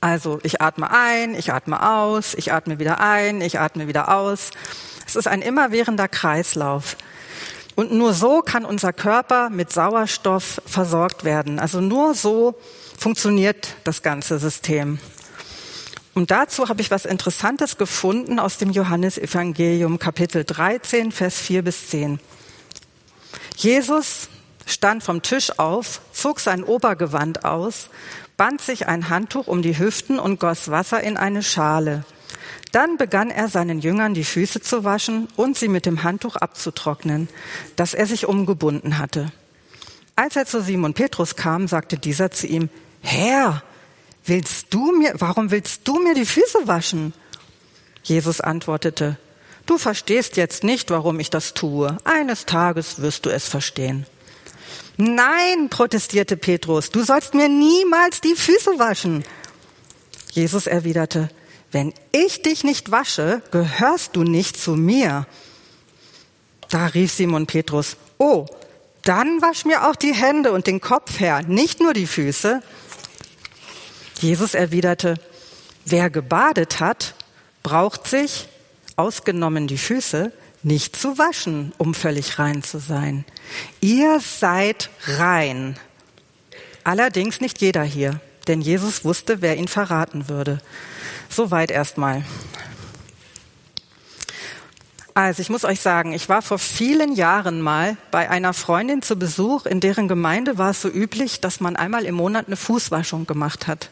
[0.00, 4.50] Also ich atme ein, ich atme aus, ich atme wieder ein, ich atme wieder aus.
[5.06, 6.96] Es ist ein immerwährender Kreislauf.
[7.74, 11.58] Und nur so kann unser Körper mit Sauerstoff versorgt werden.
[11.58, 12.56] Also nur so
[12.98, 14.98] funktioniert das ganze System.
[16.14, 21.90] Und dazu habe ich was Interessantes gefunden aus dem Johannesevangelium Kapitel 13, Vers 4 bis
[21.90, 22.18] 10.
[23.56, 24.28] Jesus
[24.66, 27.88] stand vom Tisch auf, zog sein Obergewand aus,
[28.38, 32.05] band sich ein Handtuch um die Hüften und goss Wasser in eine Schale.
[32.72, 37.29] Dann begann er seinen Jüngern die Füße zu waschen und sie mit dem Handtuch abzutrocknen,
[37.77, 39.33] das er sich umgebunden hatte.
[40.16, 42.70] Als er zu Simon Petrus kam, sagte dieser zu ihm,
[43.03, 43.62] Herr,
[44.24, 47.14] willst du mir, warum willst du mir die Füße waschen?
[48.05, 49.18] Jesus antwortete,
[49.66, 51.96] du verstehst jetzt nicht, warum ich das tue.
[52.05, 54.07] Eines Tages wirst du es verstehen.
[55.00, 59.24] Nein, protestierte Petrus, du sollst mir niemals die Füße waschen.
[60.32, 61.30] Jesus erwiderte,
[61.70, 65.28] wenn ich dich nicht wasche, gehörst du nicht zu mir.
[66.68, 68.46] Da rief Simon Petrus, oh,
[69.04, 72.61] dann wasch mir auch die Hände und den Kopf her, nicht nur die Füße.
[74.20, 75.14] Jesus erwiderte,
[75.84, 77.14] wer gebadet hat,
[77.62, 78.48] braucht sich,
[78.96, 83.24] ausgenommen die Füße, nicht zu waschen, um völlig rein zu sein.
[83.80, 85.78] Ihr seid rein.
[86.84, 90.60] Allerdings nicht jeder hier, denn Jesus wusste, wer ihn verraten würde.
[91.28, 92.24] Soweit erstmal.
[95.14, 99.16] Also ich muss euch sagen, ich war vor vielen Jahren mal bei einer Freundin zu
[99.16, 103.26] Besuch, in deren Gemeinde war es so üblich, dass man einmal im Monat eine Fußwaschung
[103.26, 103.90] gemacht hat.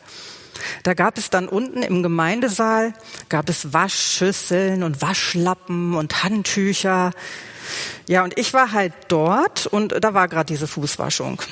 [0.83, 2.92] Da gab es dann unten im Gemeindesaal,
[3.29, 7.12] gab es Waschschüsseln und Waschlappen und Handtücher.
[8.09, 11.42] Ja, und ich war halt dort und da war gerade diese Fußwaschung.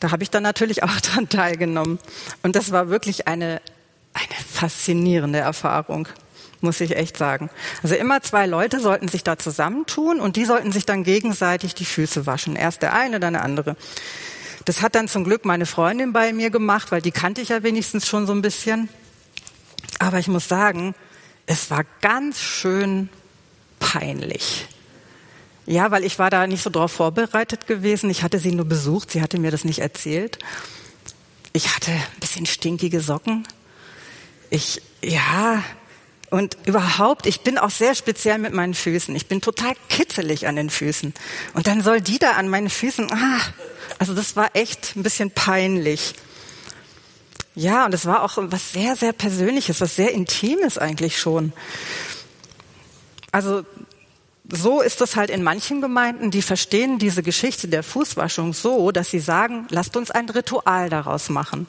[0.00, 1.98] Da habe ich dann natürlich auch dran teilgenommen.
[2.42, 3.60] Und das war wirklich eine,
[4.12, 6.08] eine faszinierende Erfahrung
[6.64, 7.50] muss ich echt sagen.
[7.84, 11.84] Also immer zwei Leute sollten sich da zusammentun und die sollten sich dann gegenseitig die
[11.84, 12.56] Füße waschen.
[12.56, 13.76] Erst der eine, dann der andere.
[14.64, 17.62] Das hat dann zum Glück meine Freundin bei mir gemacht, weil die kannte ich ja
[17.62, 18.88] wenigstens schon so ein bisschen.
[19.98, 20.94] Aber ich muss sagen,
[21.46, 23.08] es war ganz schön
[23.78, 24.66] peinlich.
[25.66, 28.10] Ja, weil ich war da nicht so drauf vorbereitet gewesen.
[28.10, 30.38] Ich hatte sie nur besucht, sie hatte mir das nicht erzählt.
[31.52, 33.46] Ich hatte ein bisschen stinkige Socken.
[34.50, 35.62] Ich, ja,
[36.30, 39.14] und überhaupt, ich bin auch sehr speziell mit meinen Füßen.
[39.14, 41.14] Ich bin total kitzelig an den Füßen.
[41.54, 43.40] Und dann soll die da an meinen Füßen, ah,
[43.98, 46.14] also das war echt ein bisschen peinlich.
[47.54, 51.52] Ja, und es war auch was sehr, sehr Persönliches, was sehr Intimes eigentlich schon.
[53.30, 53.64] Also
[54.54, 59.10] so ist es halt in manchen Gemeinden, die verstehen diese Geschichte der Fußwaschung so, dass
[59.10, 61.66] sie sagen, lasst uns ein Ritual daraus machen.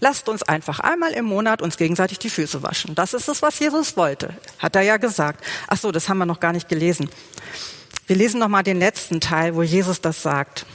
[0.00, 2.94] Lasst uns einfach einmal im Monat uns gegenseitig die Füße waschen.
[2.94, 4.34] Das ist es, was Jesus wollte.
[4.58, 5.44] Hat er ja gesagt.
[5.66, 7.10] Ach so, das haben wir noch gar nicht gelesen.
[8.06, 10.66] Wir lesen noch mal den letzten Teil, wo Jesus das sagt.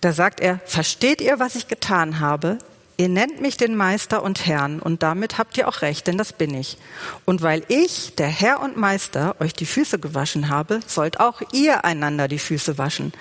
[0.00, 2.58] Da sagt er, versteht ihr, was ich getan habe?
[2.98, 6.32] Ihr nennt mich den Meister und Herrn und damit habt ihr auch recht, denn das
[6.32, 6.76] bin ich.
[7.24, 11.84] Und weil ich, der Herr und Meister, euch die Füße gewaschen habe, sollt auch ihr
[11.84, 13.12] einander die Füße waschen.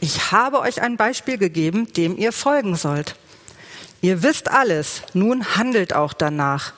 [0.00, 3.14] Ich habe euch ein Beispiel gegeben, dem ihr folgen sollt.
[4.02, 6.72] Ihr wisst alles, nun handelt auch danach.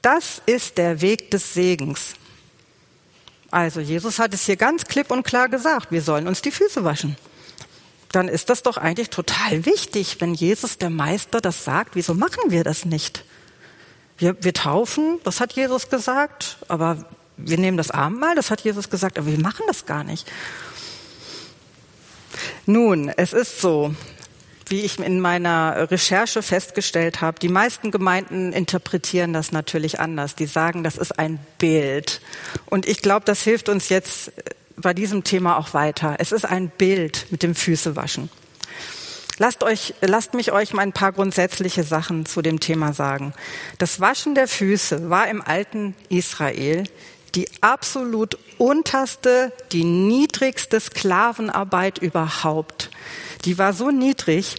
[0.00, 2.14] Das ist der Weg des Segens.
[3.50, 6.84] Also Jesus hat es hier ganz klipp und klar gesagt, wir sollen uns die Füße
[6.84, 7.16] waschen.
[8.16, 11.96] Dann ist das doch eigentlich total wichtig, wenn Jesus der Meister das sagt.
[11.96, 13.24] Wieso machen wir das nicht?
[14.16, 17.04] Wir, wir taufen, das hat Jesus gesagt, aber
[17.36, 20.26] wir nehmen das Abendmahl, das hat Jesus gesagt, aber wir machen das gar nicht.
[22.64, 23.94] Nun, es ist so,
[24.66, 30.34] wie ich in meiner Recherche festgestellt habe, die meisten Gemeinden interpretieren das natürlich anders.
[30.34, 32.22] Die sagen, das ist ein Bild.
[32.64, 34.32] Und ich glaube, das hilft uns jetzt
[34.76, 36.16] bei diesem Thema auch weiter.
[36.18, 38.30] Es ist ein Bild mit dem Füßewaschen.
[39.38, 43.34] Lasst, euch, lasst mich euch mal ein paar grundsätzliche Sachen zu dem Thema sagen.
[43.76, 46.84] Das Waschen der Füße war im alten Israel
[47.34, 52.90] die absolut unterste, die niedrigste Sklavenarbeit überhaupt.
[53.44, 54.56] Die war so niedrig,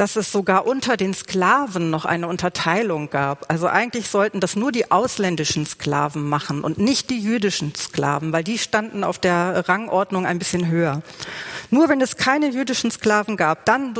[0.00, 3.44] dass es sogar unter den Sklaven noch eine Unterteilung gab.
[3.50, 8.42] Also eigentlich sollten das nur die ausländischen Sklaven machen und nicht die jüdischen Sklaven, weil
[8.42, 11.02] die standen auf der Rangordnung ein bisschen höher.
[11.68, 13.94] Nur wenn es keine jüdischen Sklaven gab, dann,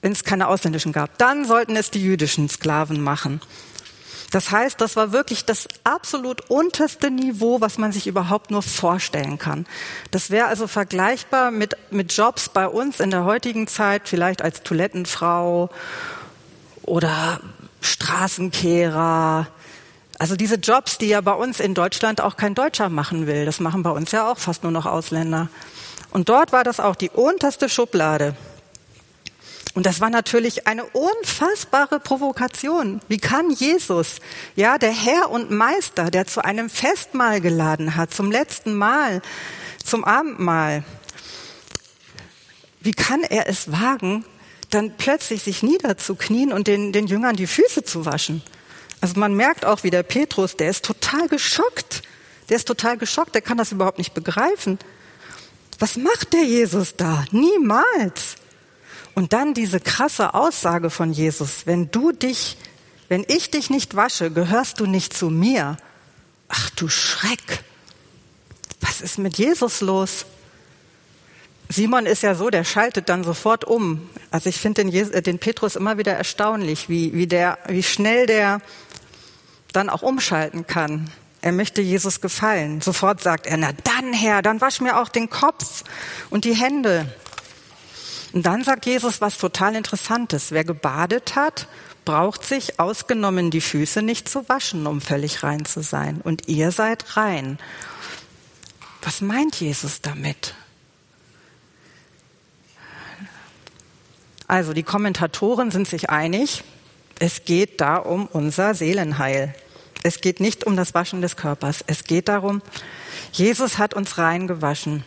[0.00, 3.40] wenn es keine ausländischen gab, dann sollten es die jüdischen Sklaven machen.
[4.34, 9.38] Das heißt, das war wirklich das absolut unterste Niveau, was man sich überhaupt nur vorstellen
[9.38, 9.64] kann.
[10.10, 14.64] Das wäre also vergleichbar mit, mit Jobs bei uns in der heutigen Zeit, vielleicht als
[14.64, 15.70] Toilettenfrau
[16.82, 17.40] oder
[17.80, 19.46] Straßenkehrer.
[20.18, 23.44] Also diese Jobs, die ja bei uns in Deutschland auch kein Deutscher machen will.
[23.44, 25.48] Das machen bei uns ja auch fast nur noch Ausländer.
[26.10, 28.34] Und dort war das auch die unterste Schublade.
[29.74, 33.00] Und das war natürlich eine unfassbare Provokation.
[33.08, 34.20] Wie kann Jesus,
[34.54, 39.20] ja, der Herr und Meister, der zu einem Festmahl geladen hat, zum letzten Mal,
[39.84, 40.84] zum Abendmahl,
[42.80, 44.24] wie kann er es wagen,
[44.70, 48.42] dann plötzlich sich niederzuknien und den, den Jüngern die Füße zu waschen?
[49.00, 52.02] Also man merkt auch, wie der Petrus, der ist total geschockt.
[52.48, 54.78] Der ist total geschockt, der kann das überhaupt nicht begreifen.
[55.78, 57.24] Was macht der Jesus da?
[57.32, 58.36] Niemals.
[59.14, 62.56] Und dann diese krasse Aussage von Jesus, wenn du dich,
[63.08, 65.76] wenn ich dich nicht wasche, gehörst du nicht zu mir.
[66.48, 67.62] Ach du Schreck.
[68.80, 70.26] Was ist mit Jesus los?
[71.68, 74.08] Simon ist ja so, der schaltet dann sofort um.
[74.30, 78.26] Also ich finde den, äh, den, Petrus immer wieder erstaunlich, wie, wie, der, wie schnell
[78.26, 78.60] der
[79.72, 81.10] dann auch umschalten kann.
[81.40, 82.80] Er möchte Jesus gefallen.
[82.80, 85.84] Sofort sagt er, na dann Herr, dann wasch mir auch den Kopf
[86.30, 87.06] und die Hände.
[88.34, 90.50] Und dann sagt Jesus was total Interessantes.
[90.50, 91.68] Wer gebadet hat,
[92.04, 96.20] braucht sich ausgenommen die Füße nicht zu waschen, um völlig rein zu sein.
[96.20, 97.58] Und ihr seid rein.
[99.02, 100.54] Was meint Jesus damit?
[104.48, 106.64] Also die Kommentatoren sind sich einig,
[107.20, 109.54] es geht da um unser Seelenheil.
[110.02, 111.84] Es geht nicht um das Waschen des Körpers.
[111.86, 112.62] Es geht darum,
[113.32, 115.04] Jesus hat uns rein gewaschen.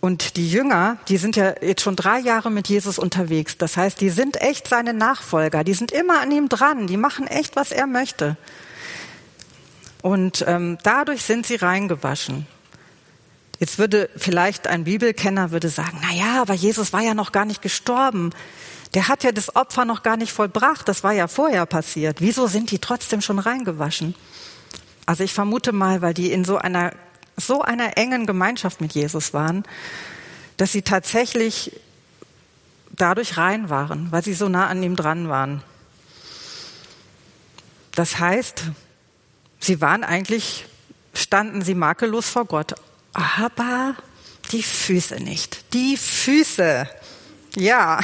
[0.00, 3.58] Und die Jünger, die sind ja jetzt schon drei Jahre mit Jesus unterwegs.
[3.58, 5.64] Das heißt, die sind echt seine Nachfolger.
[5.64, 6.86] Die sind immer an ihm dran.
[6.86, 8.36] Die machen echt, was er möchte.
[10.00, 12.46] Und ähm, dadurch sind sie reingewaschen.
[13.58, 17.44] Jetzt würde vielleicht ein Bibelkenner würde sagen, na ja, aber Jesus war ja noch gar
[17.44, 18.30] nicht gestorben.
[18.94, 20.86] Der hat ja das Opfer noch gar nicht vollbracht.
[20.86, 22.20] Das war ja vorher passiert.
[22.20, 24.14] Wieso sind die trotzdem schon reingewaschen?
[25.06, 26.92] Also ich vermute mal, weil die in so einer
[27.38, 29.64] so einer engen Gemeinschaft mit Jesus waren,
[30.56, 31.72] dass sie tatsächlich
[32.96, 35.62] dadurch rein waren, weil sie so nah an ihm dran waren.
[37.94, 38.64] Das heißt,
[39.60, 40.66] sie waren eigentlich,
[41.14, 42.74] standen sie makellos vor Gott,
[43.12, 43.94] aber
[44.52, 45.72] die Füße nicht.
[45.74, 46.88] Die Füße.
[47.56, 48.00] Ja.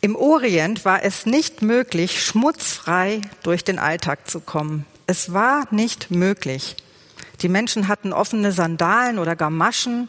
[0.00, 4.84] Im Orient war es nicht möglich, schmutzfrei durch den Alltag zu kommen.
[5.06, 6.76] Es war nicht möglich.
[7.42, 10.08] Die Menschen hatten offene Sandalen oder Gamaschen.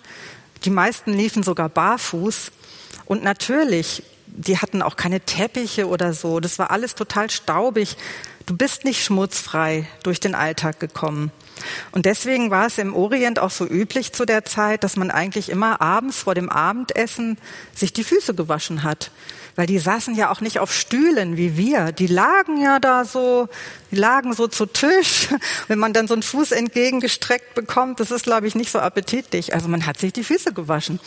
[0.63, 2.51] Die meisten liefen sogar barfuß.
[3.05, 6.39] Und natürlich, die hatten auch keine Teppiche oder so.
[6.39, 7.97] Das war alles total staubig.
[8.45, 11.31] Du bist nicht schmutzfrei durch den Alltag gekommen.
[11.91, 15.49] Und deswegen war es im Orient auch so üblich zu der Zeit, dass man eigentlich
[15.49, 17.37] immer abends vor dem Abendessen
[17.73, 19.11] sich die Füße gewaschen hat
[19.55, 21.91] weil die saßen ja auch nicht auf Stühlen wie wir.
[21.91, 23.47] Die lagen ja da so,
[23.91, 25.29] die lagen so zu Tisch.
[25.67, 29.53] Wenn man dann so einen Fuß entgegengestreckt bekommt, das ist, glaube ich, nicht so appetitlich.
[29.53, 30.99] Also man hat sich die Füße gewaschen.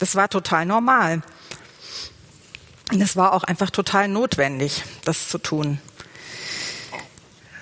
[0.00, 1.22] Das war total normal.
[2.92, 5.80] Und es war auch einfach total notwendig, das zu tun.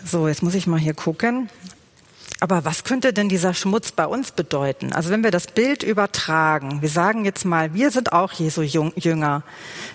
[0.04, 1.48] So, jetzt muss ich mal hier gucken.
[2.40, 4.92] Aber was könnte denn dieser Schmutz bei uns bedeuten?
[4.92, 9.42] Also wenn wir das Bild übertragen, wir sagen jetzt mal, wir sind auch Jesu Jünger.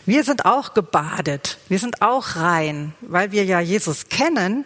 [0.06, 1.58] Wir sind auch gebadet.
[1.68, 4.66] Wir sind auch rein, weil wir ja Jesus kennen,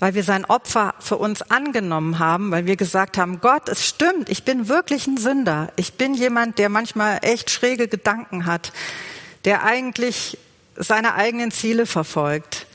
[0.00, 4.28] weil wir sein Opfer für uns angenommen haben, weil wir gesagt haben, Gott, es stimmt,
[4.28, 5.72] ich bin wirklich ein Sünder.
[5.76, 8.72] Ich bin jemand, der manchmal echt schräge Gedanken hat,
[9.44, 10.36] der eigentlich
[10.76, 12.67] seine eigenen Ziele verfolgt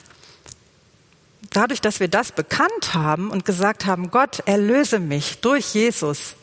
[1.49, 6.35] dadurch, dass wir das bekannt haben und gesagt haben, Gott, erlöse mich durch Jesus,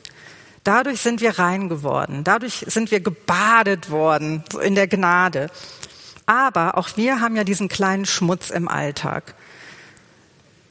[0.65, 5.51] dadurch sind wir rein geworden, dadurch sind wir gebadet worden in der Gnade.
[6.27, 9.35] Aber auch wir haben ja diesen kleinen Schmutz im Alltag.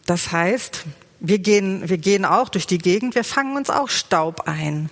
[0.06, 0.86] Das heißt,
[1.20, 4.90] wir gehen, wir gehen auch durch die Gegend, wir fangen uns auch Staub ein.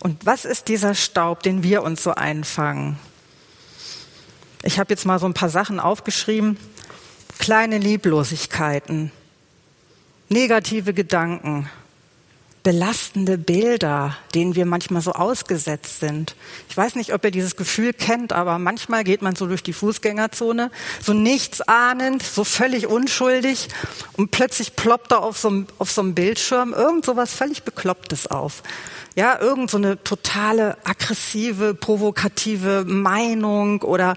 [0.00, 2.98] Und was ist dieser Staub, den wir uns so einfangen?
[4.62, 6.58] Ich habe jetzt mal so ein paar Sachen aufgeschrieben
[7.40, 9.10] kleine Lieblosigkeiten,
[10.28, 11.70] negative Gedanken,
[12.62, 16.36] belastende Bilder, denen wir manchmal so ausgesetzt sind.
[16.68, 19.72] Ich weiß nicht, ob ihr dieses Gefühl kennt, aber manchmal geht man so durch die
[19.72, 20.70] Fußgängerzone,
[21.02, 23.68] so nichtsahnend, so völlig unschuldig
[24.18, 27.62] und plötzlich ploppt da auf so einem, auf so einem Bildschirm irgend so was völlig
[27.62, 28.62] Beklopptes auf.
[29.16, 34.14] Ja, irgend so eine totale aggressive, provokative Meinung oder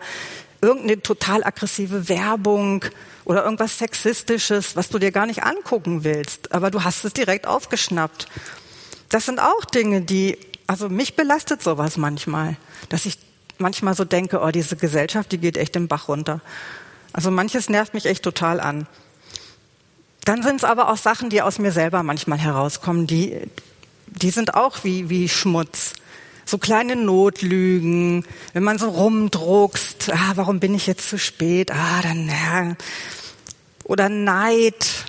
[0.63, 2.85] irgendeine total aggressive Werbung
[3.25, 7.45] oder irgendwas Sexistisches, was du dir gar nicht angucken willst, aber du hast es direkt
[7.45, 8.27] aufgeschnappt.
[9.09, 12.55] Das sind auch Dinge, die, also mich belastet sowas manchmal,
[12.89, 13.17] dass ich
[13.57, 16.39] manchmal so denke, oh, diese Gesellschaft, die geht echt im Bach runter.
[17.11, 18.87] Also manches nervt mich echt total an.
[20.23, 23.37] Dann sind es aber auch Sachen, die aus mir selber manchmal herauskommen, die,
[24.07, 25.93] die sind auch wie, wie Schmutz
[26.45, 31.71] so kleine Notlügen, wenn man so rumdruckst, ah, warum bin ich jetzt zu spät?
[31.71, 32.75] Ah, dann ja.
[33.83, 35.05] Oder Neid.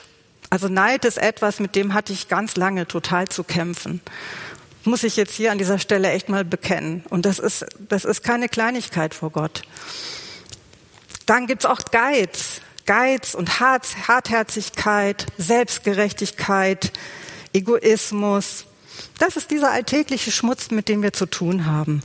[0.51, 4.01] Also Neid ist etwas, mit dem hatte ich ganz lange total zu kämpfen.
[4.85, 7.05] Muss ich jetzt hier an dieser Stelle echt mal bekennen.
[7.09, 9.63] Und das ist, das ist keine Kleinigkeit vor Gott.
[11.27, 12.61] Dann gibt's auch Geiz.
[12.87, 16.93] Geiz und Hartherzigkeit, Selbstgerechtigkeit,
[17.55, 18.67] Egoismus,
[19.19, 22.03] das ist dieser alltägliche Schmutz, mit dem wir zu tun haben.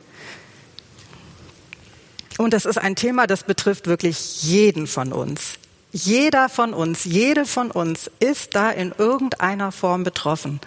[2.38, 5.56] Und das ist ein Thema, das betrifft wirklich jeden von uns.
[5.92, 10.62] Jeder von uns, jede von uns ist da in irgendeiner Form betroffen.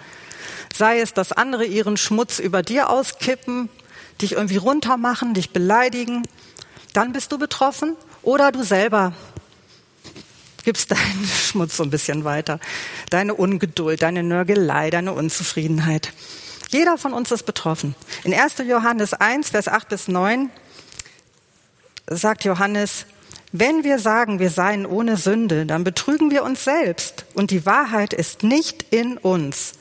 [0.75, 3.69] Sei es, dass andere ihren Schmutz über dir auskippen,
[4.21, 6.23] dich irgendwie runtermachen, dich beleidigen,
[6.93, 7.97] dann bist du betroffen.
[8.23, 9.15] Oder du selber
[10.65, 12.61] gibst deinen Schmutz so ein bisschen weiter.
[13.11, 16.13] Deine Ungeduld, deine Nörgelei, deine Unzufriedenheit.
[16.71, 17.95] Jeder von uns ist betroffen.
[18.25, 18.59] In 1.
[18.67, 20.51] Johannes 1, Vers 8 bis 9
[22.09, 23.07] sagt Johannes,
[23.53, 28.15] wenn wir sagen, wir seien ohne Sünde, dann betrügen wir uns selbst und die Wahrheit
[28.15, 29.75] ist nicht in uns.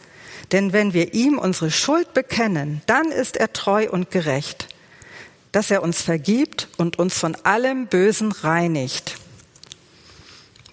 [0.52, 4.68] Denn wenn wir ihm unsere Schuld bekennen, dann ist er treu und gerecht,
[5.54, 9.16] dass er uns vergibt und uns von allem Bösen reinigt.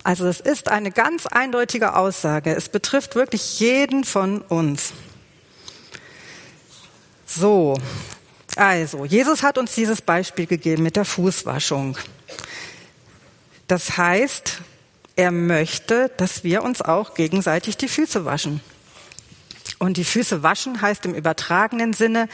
[0.05, 2.55] Also es ist eine ganz eindeutige Aussage.
[2.55, 4.93] Es betrifft wirklich jeden von uns.
[7.27, 7.77] So,
[8.57, 11.99] also Jesus hat uns dieses Beispiel gegeben mit der Fußwaschung.
[13.67, 14.59] Das heißt,
[15.15, 18.61] er möchte, dass wir uns auch gegenseitig die Füße waschen.
[19.79, 22.29] Und die Füße waschen heißt im übertragenen Sinne,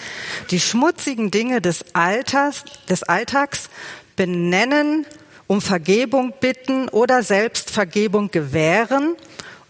[0.50, 3.68] die schmutzigen Dinge des Alters, des Alltags
[4.16, 5.06] benennen
[5.54, 9.14] um Vergebung bitten oder selbst Vergebung gewähren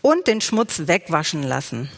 [0.00, 1.90] und den Schmutz wegwaschen lassen.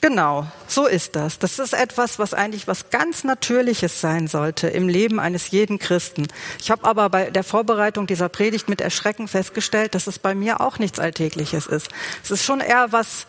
[0.00, 1.38] Genau, so ist das.
[1.38, 6.26] Das ist etwas, was eigentlich was ganz Natürliches sein sollte im Leben eines jeden Christen.
[6.60, 10.60] Ich habe aber bei der Vorbereitung dieser Predigt mit Erschrecken festgestellt, dass es bei mir
[10.60, 11.90] auch nichts Alltägliches ist.
[12.24, 13.28] Es ist schon eher was,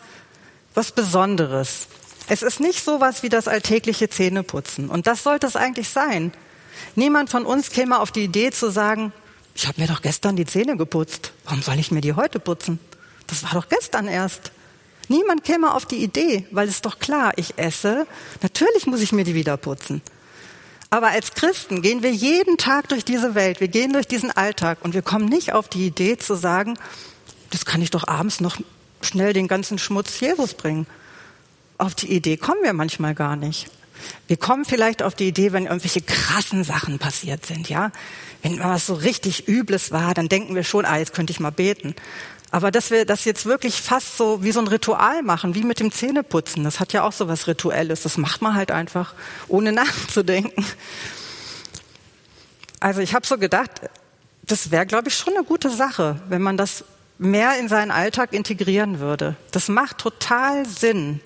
[0.74, 1.86] was Besonderes.
[2.28, 4.90] Es ist nicht so was wie das alltägliche Zähneputzen.
[4.90, 6.32] Und das sollte es eigentlich sein.
[6.98, 9.12] Niemand von uns käme auf die Idee zu sagen,
[9.54, 11.30] ich habe mir doch gestern die Zähne geputzt.
[11.44, 12.80] Warum soll ich mir die heute putzen?
[13.28, 14.50] Das war doch gestern erst.
[15.06, 18.08] Niemand käme auf die Idee, weil es doch klar, ich esse,
[18.42, 20.02] natürlich muss ich mir die wieder putzen.
[20.90, 24.78] Aber als Christen gehen wir jeden Tag durch diese Welt, wir gehen durch diesen Alltag
[24.82, 26.76] und wir kommen nicht auf die Idee zu sagen,
[27.50, 28.56] das kann ich doch abends noch
[29.02, 30.88] schnell den ganzen Schmutz Jesus bringen.
[31.78, 33.70] Auf die Idee kommen wir manchmal gar nicht.
[34.26, 37.90] Wir kommen vielleicht auf die Idee, wenn irgendwelche krassen Sachen passiert sind, ja.
[38.42, 41.50] Wenn was so richtig Übles war, dann denken wir schon, ah, jetzt könnte ich mal
[41.50, 41.94] beten.
[42.50, 45.80] Aber dass wir das jetzt wirklich fast so wie so ein Ritual machen, wie mit
[45.80, 48.02] dem Zähneputzen, das hat ja auch so was Rituelles.
[48.02, 49.14] Das macht man halt einfach,
[49.48, 50.64] ohne nachzudenken.
[52.80, 53.70] Also ich habe so gedacht,
[54.42, 56.84] das wäre, glaube ich, schon eine gute Sache, wenn man das
[57.18, 59.36] mehr in seinen Alltag integrieren würde.
[59.50, 61.20] Das macht total Sinn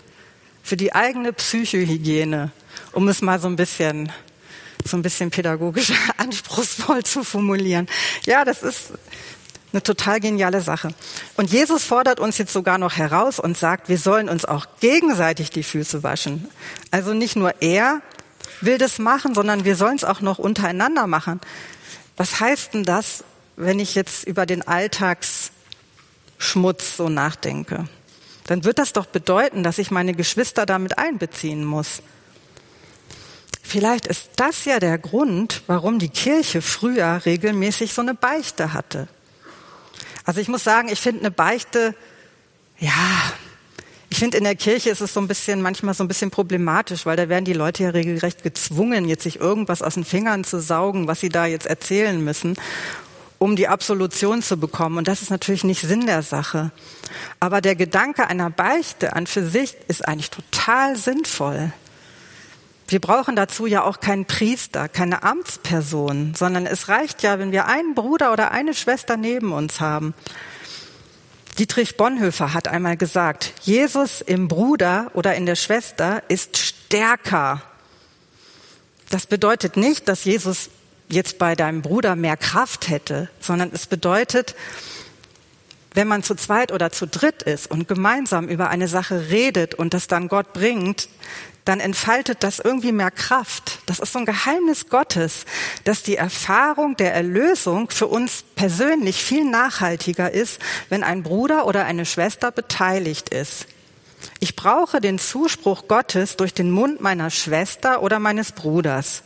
[0.63, 2.51] für die eigene Psychohygiene,
[2.93, 4.13] um es mal so ein bisschen
[4.85, 7.89] so ein bisschen pädagogisch anspruchsvoll zu formulieren.
[8.27, 8.93] Ja, das ist
[9.73, 10.89] eine total geniale Sache.
[11.37, 15.51] Und Jesus fordert uns jetzt sogar noch heraus und sagt, wir sollen uns auch gegenseitig
[15.51, 16.49] die Füße waschen.
[16.91, 18.03] Also nicht nur er
[18.61, 21.41] will das machen, sondern wir sollen es auch noch untereinander machen.
[22.17, 23.25] Was heißt denn das,
[23.57, 27.89] wenn ich jetzt über den Alltagsschmutz so nachdenke?
[28.47, 32.03] Dann wird das doch bedeuten, dass ich meine Geschwister damit einbeziehen muss.
[33.73, 39.09] Vielleicht ist das ja der Grund, warum die Kirche früher regelmäßig so eine Beichte hatte.
[40.27, 41.95] Also ich muss sagen, ich finde eine Beichte,
[42.79, 42.93] ja,
[44.11, 47.07] ich finde in der Kirche ist es so ein bisschen, manchmal so ein bisschen problematisch,
[47.07, 50.61] weil da werden die Leute ja regelrecht gezwungen, jetzt sich irgendwas aus den Fingern zu
[50.61, 52.57] saugen, was sie da jetzt erzählen müssen,
[53.39, 54.99] um die Absolution zu bekommen.
[54.99, 56.73] Und das ist natürlich nicht Sinn der Sache.
[57.41, 61.73] Aber der Gedanke einer Beichte an für sich ist eigentlich total sinnvoll.
[62.93, 67.65] Wir brauchen dazu ja auch keinen Priester, keine Amtsperson, sondern es reicht ja, wenn wir
[67.65, 70.13] einen Bruder oder eine Schwester neben uns haben.
[71.59, 77.63] Dietrich Bonhoeffer hat einmal gesagt, Jesus im Bruder oder in der Schwester ist stärker.
[79.09, 80.69] Das bedeutet nicht, dass Jesus
[81.09, 84.55] jetzt bei deinem Bruder mehr Kraft hätte, sondern es bedeutet,
[85.95, 89.95] wenn man zu zweit oder zu dritt ist und gemeinsam über eine Sache redet und
[89.95, 91.09] das dann Gott bringt,
[91.65, 93.79] dann entfaltet das irgendwie mehr Kraft.
[93.87, 95.45] Das ist so ein Geheimnis Gottes,
[95.85, 100.59] dass die Erfahrung der Erlösung für uns persönlich viel nachhaltiger ist,
[100.89, 103.67] wenn ein Bruder oder eine Schwester beteiligt ist.
[104.41, 109.23] Ich brauche den Zuspruch Gottes durch den Mund meiner Schwester oder meines Bruders.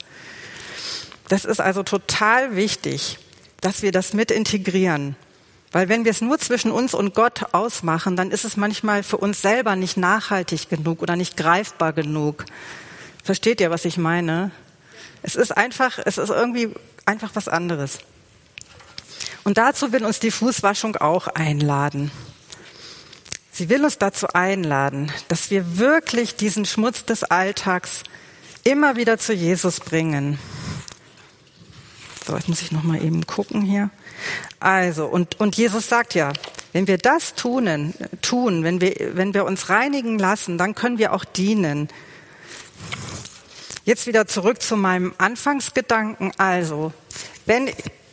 [1.28, 3.18] Das ist also total wichtig,
[3.60, 5.16] dass wir das mit integrieren.
[5.76, 9.18] Weil wenn wir es nur zwischen uns und Gott ausmachen, dann ist es manchmal für
[9.18, 12.46] uns selber nicht nachhaltig genug oder nicht greifbar genug.
[13.22, 14.52] Versteht ihr, was ich meine?
[15.22, 16.70] Es ist einfach, es ist irgendwie
[17.04, 17.98] einfach was anderes.
[19.44, 22.10] Und dazu will uns die Fußwaschung auch einladen.
[23.52, 28.02] Sie will uns dazu einladen, dass wir wirklich diesen Schmutz des Alltags
[28.64, 30.38] immer wieder zu Jesus bringen.
[32.26, 33.88] So, jetzt muss ich noch mal eben gucken hier.
[34.58, 36.32] Also, und, und Jesus sagt ja,
[36.72, 41.12] wenn wir das tun, tun, wenn wir, wenn wir uns reinigen lassen, dann können wir
[41.12, 41.88] auch dienen.
[43.84, 46.32] Jetzt wieder zurück zu meinem Anfangsgedanken.
[46.36, 46.92] Also,
[47.44, 47.70] wenn,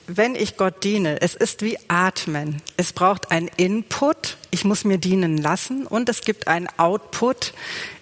[0.08, 2.62] wenn ich Gott diene, es ist wie Atmen.
[2.78, 7.54] Es braucht ein Input, ich muss mir dienen lassen, und es gibt ein Output,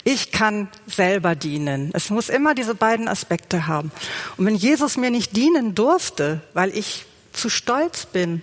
[0.04, 1.92] ich kann selber dienen.
[1.94, 3.92] Es muss immer diese beiden Aspekte haben.
[4.38, 8.42] Und wenn Jesus mir nicht dienen durfte, weil ich zu stolz bin,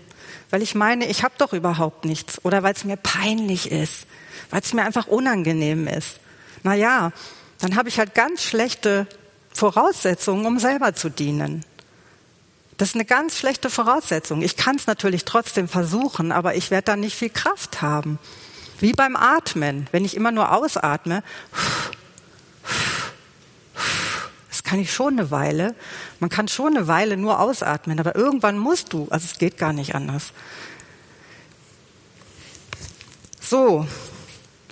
[0.51, 4.07] weil ich meine, ich habe doch überhaupt nichts oder weil es mir peinlich ist,
[4.51, 6.21] weil es mir einfach unangenehm ist.
[6.63, 7.13] Na ja,
[7.59, 9.07] dann habe ich halt ganz schlechte
[9.53, 11.65] Voraussetzungen, um selber zu dienen.
[12.79, 14.41] Das ist eine ganz schlechte Voraussetzung.
[14.41, 18.19] Ich kann es natürlich trotzdem versuchen, aber ich werde dann nicht viel Kraft haben.
[18.81, 19.89] Wie beim Atmen.
[19.93, 21.23] Wenn ich immer nur ausatme,
[24.69, 25.75] kann ich schon eine Weile.
[26.21, 29.07] Man kann schon eine Weile nur ausatmen, aber irgendwann musst du.
[29.09, 30.35] Also es geht gar nicht anders.
[33.41, 33.87] So,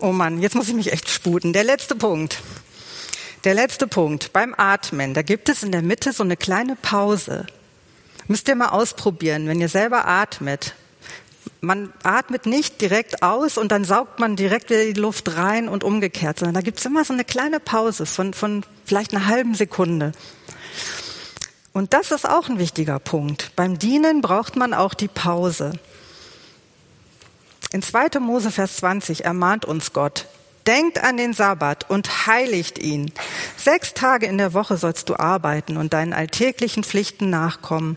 [0.01, 1.55] oh Mann, jetzt muss ich mich echt sputen.
[1.55, 2.43] Der letzte Punkt.
[3.45, 4.35] Der letzte Punkt.
[4.35, 7.47] Beim Atmen, da gibt es in der Mitte so eine kleine Pause.
[8.29, 10.75] Müsst ihr mal ausprobieren, wenn ihr selber atmet.
[11.61, 15.85] Man atmet nicht direkt aus und dann saugt man direkt wieder die Luft rein und
[15.85, 19.55] umgekehrt, sondern da gibt es immer so eine kleine Pause von, von vielleicht einer halben
[19.55, 20.13] Sekunde.
[21.73, 23.53] Und das ist auch ein wichtiger Punkt.
[23.55, 25.73] Beim Dienen braucht man auch die Pause.
[27.73, 28.19] In 2.
[28.21, 30.27] Mose Vers 20 ermahnt uns Gott,
[30.67, 33.13] denkt an den Sabbat und heiligt ihn.
[33.57, 37.97] Sechs Tage in der Woche sollst du arbeiten und deinen alltäglichen Pflichten nachkommen.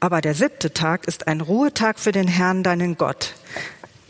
[0.00, 3.34] Aber der siebte Tag ist ein Ruhetag für den Herrn, deinen Gott.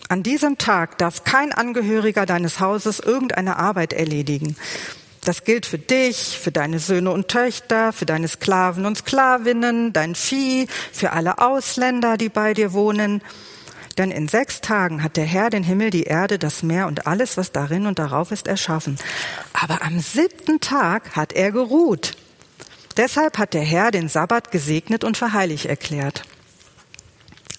[0.08, 4.56] An diesem Tag darf kein Angehöriger deines Hauses irgendeine Arbeit erledigen.
[5.24, 10.14] Das gilt für dich, für deine Söhne und Töchter, für deine Sklaven und Sklavinnen, dein
[10.14, 13.20] Vieh, für alle Ausländer, die bei dir wohnen.
[13.98, 17.36] Denn in sechs Tagen hat der Herr den Himmel, die Erde, das Meer und alles,
[17.36, 18.96] was darin und darauf ist, erschaffen.
[19.52, 22.16] Aber am siebten Tag hat er geruht.
[22.96, 26.22] Deshalb hat der Herr den Sabbat gesegnet und verheiligt erklärt.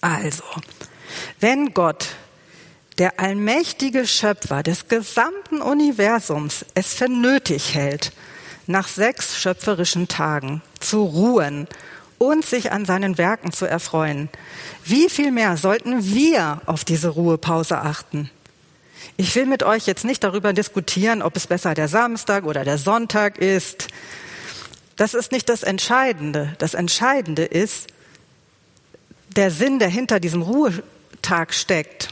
[0.02, 0.44] Also,
[1.42, 2.08] wenn Gott
[3.00, 8.14] der allmächtige Schöpfer des gesamten Universums es für nötig hält,
[8.68, 11.68] nach sechs schöpferischen Tagen zu ruhen
[12.20, 14.30] und sich an seinen Werken zu erfreuen,
[14.86, 18.30] wie viel mehr sollten wir auf diese Ruhepause achten?
[19.17, 22.78] Ich will mit euch jetzt nicht darüber diskutieren, ob es besser der Samstag oder der
[22.78, 23.88] Sonntag ist.
[24.95, 26.55] Das ist nicht das Entscheidende.
[26.59, 27.88] Das Entscheidende ist
[29.36, 32.09] der Sinn, der hinter diesem Ruhetag steckt.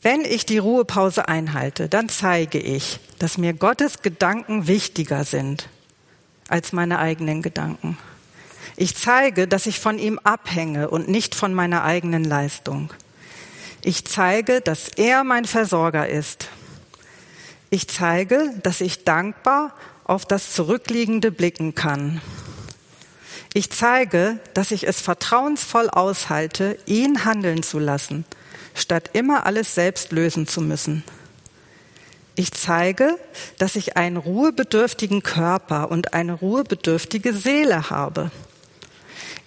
[0.00, 5.68] Wenn ich die Ruhepause einhalte, dann zeige ich, dass mir Gottes Gedanken wichtiger sind
[6.48, 7.96] als meine eigenen Gedanken.
[8.76, 12.92] Ich zeige, dass ich von ihm abhänge und nicht von meiner eigenen Leistung.
[13.82, 16.48] Ich zeige, dass er mein Versorger ist.
[17.70, 22.20] Ich zeige, dass ich dankbar auf das Zurückliegende blicken kann.
[23.54, 28.24] Ich zeige, dass ich es vertrauensvoll aushalte, ihn handeln zu lassen–
[28.74, 31.04] statt immer alles selbst lösen zu müssen.
[32.34, 33.18] Ich zeige,
[33.58, 38.30] dass ich einen ruhebedürftigen Körper und eine ruhebedürftige Seele habe.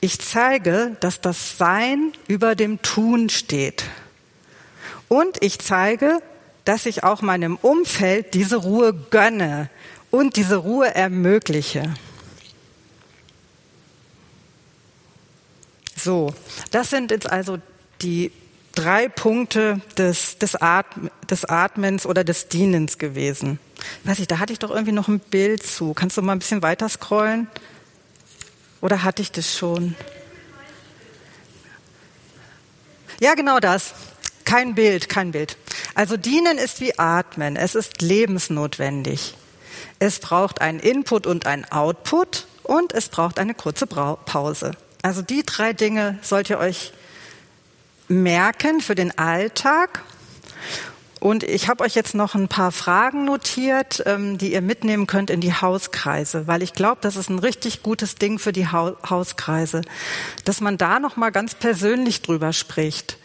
[0.05, 3.85] Ich zeige, dass das Sein über dem Tun steht.
[5.07, 6.19] Und ich zeige,
[6.63, 9.67] dass ich auch meinem Umfeld diese Ruhe gönne
[10.11, 11.91] und diese Ruhe ermögliche.
[15.97, 16.35] So,
[16.69, 17.57] das sind jetzt also
[18.03, 18.31] die
[18.75, 23.57] drei Punkte des, des, Atm, des Atmens oder des Dienens gewesen.
[24.03, 25.95] Weiß ich, da hatte ich doch irgendwie noch ein Bild zu.
[25.95, 27.47] Kannst du mal ein bisschen weiter scrollen?
[28.85, 29.95] Oder hatte ich das schon?
[33.19, 33.95] Ja, genau das.
[34.43, 35.57] Kein Bild, kein Bild.
[35.95, 37.55] Also dienen ist wie atmen.
[37.55, 39.33] Es ist lebensnotwendig.
[39.97, 44.73] Es braucht einen Input und einen Output und es braucht eine kurze Pause.
[45.01, 46.93] Also die drei Dinge sollt ihr euch
[48.07, 50.03] merken für den Alltag.
[51.25, 55.31] Und ich habe euch jetzt noch ein paar Fragen notiert, ähm, die ihr mitnehmen könnt
[55.31, 58.93] in die Hauskreise, weil ich glaube, das ist ein richtig gutes Ding für die ha
[59.09, 59.81] Hauskreise,
[60.43, 63.17] dass man da noch mal ganz persönlich drüber spricht.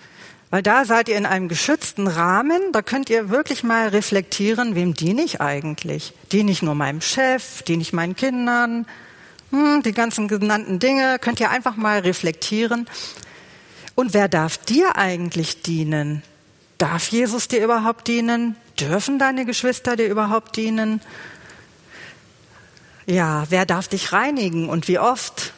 [0.48, 4.94] Weil da seid ihr in einem geschützten Rahmen, da könnt ihr wirklich mal reflektieren, wem
[4.94, 6.14] diene ich eigentlich?
[6.32, 8.86] Diene ich nur meinem Chef, diene ich meinen Kindern?
[9.50, 12.88] Hm, die ganzen genannten Dinge könnt ihr einfach mal reflektieren.
[13.94, 16.22] Und wer darf dir eigentlich dienen?
[16.80, 18.56] Darf Jesus dir überhaupt dienen?
[18.80, 21.02] Dürfen deine Geschwister dir überhaupt dienen?
[23.04, 25.52] Ja, wer darf dich reinigen und wie oft?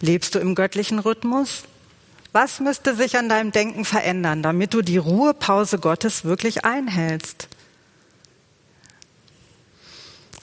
[0.00, 1.64] Lebst du im göttlichen Rhythmus?
[2.32, 7.48] Was müsste sich an deinem Denken verändern, damit du die Ruhepause Gottes wirklich einhältst?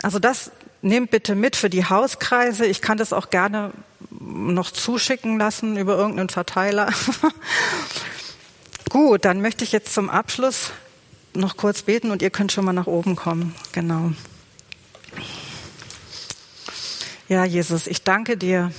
[0.04, 0.52] Also das
[0.84, 2.68] nehmt bitte mit für die Hauskreise.
[2.68, 3.72] Ich kann das auch gerne
[4.12, 6.94] noch zuschicken lassen über irgendeinen Verteiler.
[8.98, 10.72] Gut, dann möchte ich jetzt zum Abschluss
[11.36, 13.54] noch kurz beten und ihr könnt schon mal nach oben kommen.
[13.72, 14.12] Genau.
[17.30, 18.72] Ja, Jesus, ich danke dir,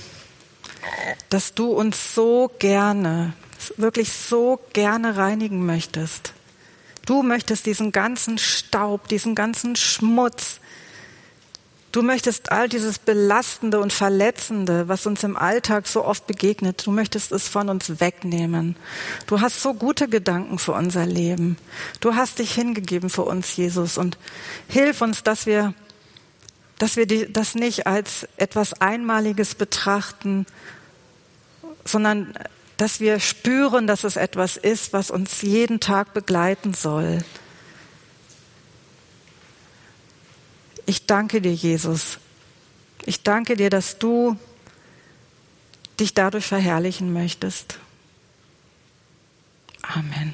[1.29, 3.31] dass du uns so gerne,
[3.77, 6.33] wirklich so gerne reinigen möchtest.
[7.05, 10.59] Du möchtest diesen ganzen Staub, diesen ganzen Schmutz,
[11.91, 16.91] Du möchtest all dieses Belastende und Verletzende, was uns im Alltag so oft begegnet, du
[16.91, 18.75] möchtest es von uns wegnehmen.
[19.25, 21.57] Du hast so gute Gedanken für unser Leben.
[21.99, 23.97] Du hast dich hingegeben für uns, Jesus.
[23.97, 24.19] Und
[24.67, 25.73] hilf uns, dass wir,
[26.77, 30.45] dass wir die, das nicht als etwas Einmaliges betrachten,
[31.85, 32.35] sondern
[32.77, 37.23] dass wir spüren, dass es etwas ist, was uns jeden Tag begleiten soll.
[40.89, 42.17] Ich danke dir, Jesus.
[43.05, 44.39] Ich danke dir, dass du
[45.99, 47.77] dich dadurch verherrlichen möchtest.
[49.83, 50.33] Amen.